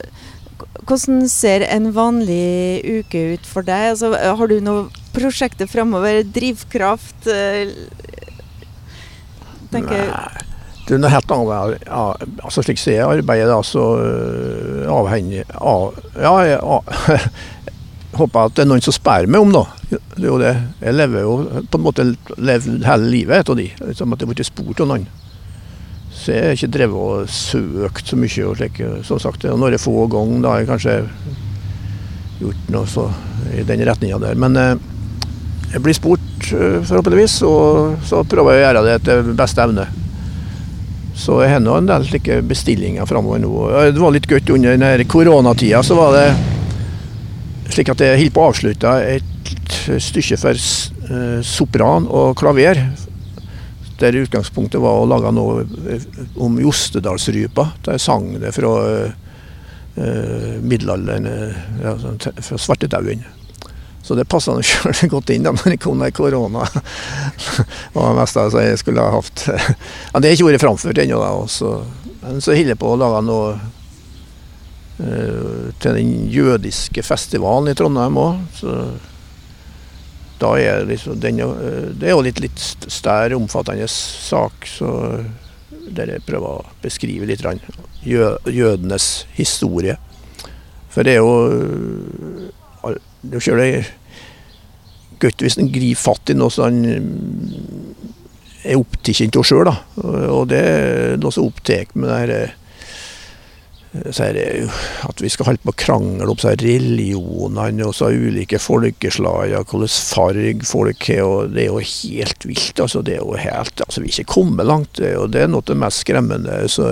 [0.82, 3.92] hvordan ser en vanlig uke ut for deg?
[3.92, 6.22] Altså, har du noen prosjekter framover?
[6.38, 7.30] Drivkraft?
[7.30, 7.74] Eh,
[9.74, 10.53] tenker Nei.
[10.84, 11.86] Det er noe helt annet.
[11.88, 13.84] Altså slik som jeg arbeider, da, så
[14.92, 16.96] avhenger av Ja, jeg av,
[18.20, 19.66] håper at det er noen som spør meg om, noe.
[19.90, 20.54] Det er jo det.
[20.84, 21.34] Jeg lever jo
[21.70, 22.06] på en måte
[22.36, 23.68] levd hele livet etter de.
[23.80, 25.06] Liksom at jeg har blitt spurt av noen.
[26.14, 28.44] Så jeg har ikke drevet og søkt så mye.
[28.46, 29.44] og slik, som sagt.
[29.50, 30.98] Og få ganger, da har jeg kanskje
[32.40, 33.08] gjort noe så,
[33.54, 34.38] i den retninga der.
[34.38, 34.74] Men eh,
[35.74, 39.88] jeg blir spurt, uh, forhåpentligvis, og så prøver jeg å gjøre det etter beste evne.
[41.14, 43.52] Så jeg har en del slike bestillinger framover nå.
[43.94, 45.82] Det var litt godt under denne koronatida.
[45.86, 46.26] Så var det
[47.74, 52.82] slik at jeg holdt på å avslutte et stykke for eh, sopran og klaver.
[54.00, 56.08] Der utgangspunktet var å lage noe eh,
[56.42, 57.68] om Jostedalsrypa.
[57.86, 61.28] Der sang det fra uh, middelalderen,
[61.78, 63.22] ja, sånn fra svartedauden.
[64.04, 66.66] Så det passa sjøl godt inn da når det kom korona.
[67.94, 69.46] det mest det meste jeg skulle ha hatt.
[70.12, 71.22] Ja, det er ikke vært framført ennå,
[72.24, 73.48] men så holder jeg på å lage noe
[75.00, 78.60] uh, til den jødiske festivalen i Trondheim òg.
[80.40, 84.68] Da er liksom den, uh, det er jo litt, litt større, omfattende sak.
[84.68, 84.90] Så
[85.84, 87.44] der jeg prøver å beskrive litt
[88.04, 89.96] jødenes historie.
[90.92, 92.52] For det er jo
[93.24, 93.92] det er
[95.22, 96.82] godt hvis en griper fatt i noe som han
[98.64, 99.70] er opptatt av sjøl.
[100.02, 102.52] Og det er noe som opptar med det her
[103.94, 109.92] at vi skal holde på å krangle om religionene og så ulike folkeslag, og hvilken
[109.94, 111.22] farge folk har.
[111.22, 112.80] og Det er jo helt vilt.
[112.80, 114.98] altså det er jo helt, altså Vi er ikke kommet langt.
[114.98, 116.68] og Det er noe av det mest skremmende.
[116.68, 116.90] Så,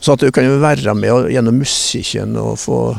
[0.00, 2.96] så at du kan være med gjennom musikken og få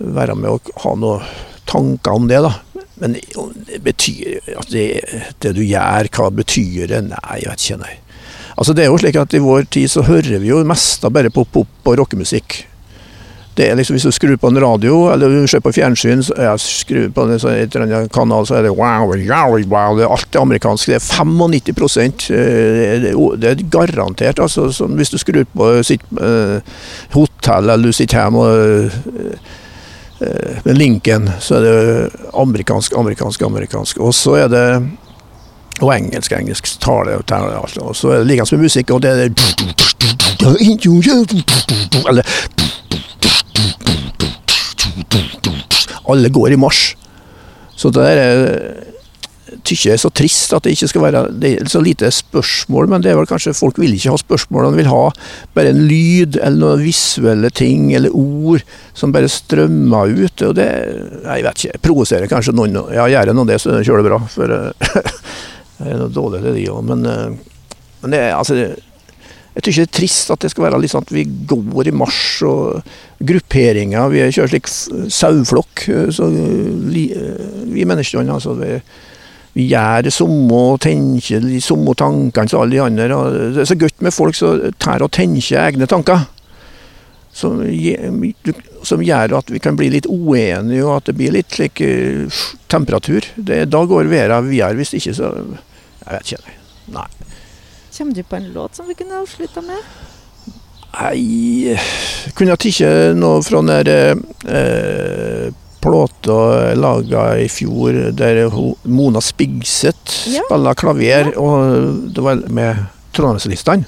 [0.00, 1.24] være med og ha noen
[1.70, 2.40] tanker om det.
[2.42, 2.54] da.
[3.00, 3.16] Men
[3.68, 4.86] det betyr at det,
[5.40, 7.04] det, du gjør, hva betyr det?
[7.08, 7.82] Nei, jeg vet ikke.
[7.84, 7.94] nei.
[8.60, 11.14] Altså det er jo slik at I vår tid så hører vi jo mest av
[11.16, 12.64] bare pop-pop og rockemusikk.
[13.56, 16.36] Det er liksom Hvis du skrur på en radio eller du ser på fjernsyn, så
[16.38, 20.04] jeg skrur på en et eller annet kanal, så er det wow, wow, wow, det
[20.06, 20.86] er alt det amerikansk.
[20.92, 24.38] Det er 95 eh, det er- er garantert.
[24.38, 26.60] altså Hvis du skrur på sitt uh,
[27.12, 29.58] hotell eller du sitter hjemme og eh,
[30.64, 34.00] med Lincoln, så er det amerikansk, amerikansk, amerikansk.
[34.04, 34.64] Og så er det
[35.80, 37.16] og engelsk, engelsk tale.
[37.16, 39.30] Og så er det like med musikk, og det er
[42.08, 42.24] Eller
[46.10, 46.96] Alle går i marsj.
[47.76, 48.90] Så det er
[49.66, 52.90] tykker jeg er så trist at det ikke skal være Det er så lite spørsmål,
[52.92, 54.70] men det er vel kanskje folk vil ikke ha spørsmål.
[54.70, 55.02] De vil ha
[55.56, 58.64] bare en lyd eller noen visuelle ting eller ord
[58.96, 60.46] som bare strømmer ut.
[60.48, 60.68] Og det
[61.24, 61.80] Jeg vet ikke.
[61.88, 62.78] Provoserer kanskje noen.
[62.94, 64.20] Ja, gjør jeg nå det, så kjører det bra.
[64.30, 64.54] For
[65.80, 66.80] Jeg det er noe dårlig til de òg.
[66.84, 67.60] Men, eh,
[68.02, 68.58] men det altså
[69.50, 71.94] jeg tykker det er trist at det skal være litt sånn at vi går i
[71.96, 72.92] marsj og
[73.26, 74.12] grupperinger.
[74.12, 74.70] Vi kjører slik
[75.10, 78.54] sauflokk, eh, Så eh, vi menneskene, altså.
[78.60, 78.78] Vi,
[79.52, 83.08] vi gjør det samme og tenker de samme tankene som alle de andre.
[83.16, 86.28] og Det er så godt med folk som tar og tenker egne tanker.
[87.34, 87.62] Som,
[88.86, 92.40] som gjør at vi kan bli litt uenige, og at det blir litt slik uh,
[92.70, 93.26] temperatur.
[93.36, 94.78] Det, da går verden videre.
[94.78, 95.34] Hvis ikke, så
[96.00, 96.56] Jeg vet ikke.
[96.94, 97.06] Nei.
[97.96, 99.82] Kommer du på en låt som vi kunne avslutta med?
[100.90, 101.76] Nei
[102.34, 104.16] Kunne jeg tatt noe fra den der
[104.48, 105.50] eh,
[105.80, 108.46] plata laga i fjor, der
[108.84, 110.42] Mona Spigseth Ja.
[110.46, 113.84] spiller klaver, og det var med Trondheimslistene.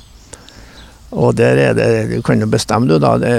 [1.13, 3.19] Og der er det Du kan jo bestemme, du, da.
[3.21, 3.33] Det,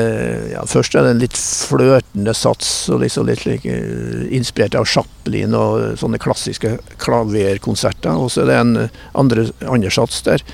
[0.52, 4.86] ja, først er det en litt fløtende sats, og liksom litt like, eh, inspirert av
[4.86, 8.14] Chaplin og sånne klassiske klaverkonserter.
[8.14, 8.76] Og så er det en
[9.18, 10.46] andre, andre sats der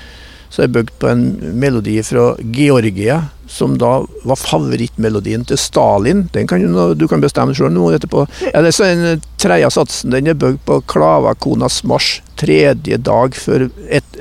[0.50, 1.24] så er bygd på en
[1.62, 3.20] melodi fra Georgia,
[3.50, 6.24] som da var favorittmelodien til Stalin.
[6.34, 8.24] Den kan du, du kan bestemme sjøl nå etterpå.
[8.50, 13.68] Eller så er den tredje satsen den er bygd på Klavakonas marsj tredje dag før
[13.86, 14.18] et,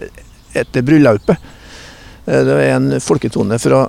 [0.57, 1.37] etter bryllupet.
[2.29, 3.87] Eh, Det er en folketone fra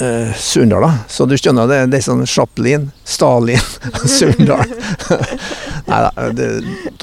[0.00, 3.62] eh, da, så du skjønner det, det er sånn Chaplin, Stalin,
[4.16, 4.74] Surndal.
[5.86, 6.48] Nei da, det,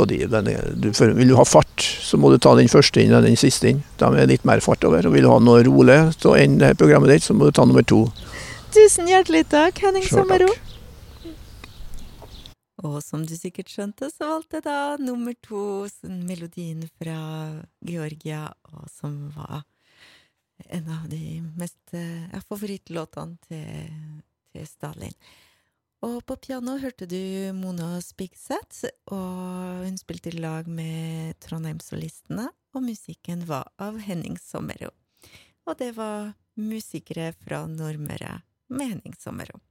[0.09, 3.15] de, den du, for, vil du ha fart, så må du ta den første inn
[3.15, 3.81] og den siste inn.
[4.01, 5.07] Da er litt mer fart over.
[5.07, 7.65] Og vil du ha noe rolig til å ende programmet ditt, så må du ta
[7.67, 8.05] nummer to.
[8.75, 10.51] Tusen hjertelig takk, Henning Sommero.
[12.83, 17.15] Og som du sikkert skjønte, så valgte jeg da nummer to, den melodien fra
[17.87, 19.63] Georgia, og som var
[20.57, 24.21] en av de mest eh, ja, favorittlåtene til,
[24.53, 25.15] til Stalin.
[26.03, 32.83] Og på piano hørte du Mona Spigseth, og hun spilte i lag med Trondheimssolistene, og
[32.83, 34.91] musikken var av Henning Sommero.
[35.63, 38.41] Og det var musikere fra Nordmøre
[38.73, 39.61] med Henning Sommero.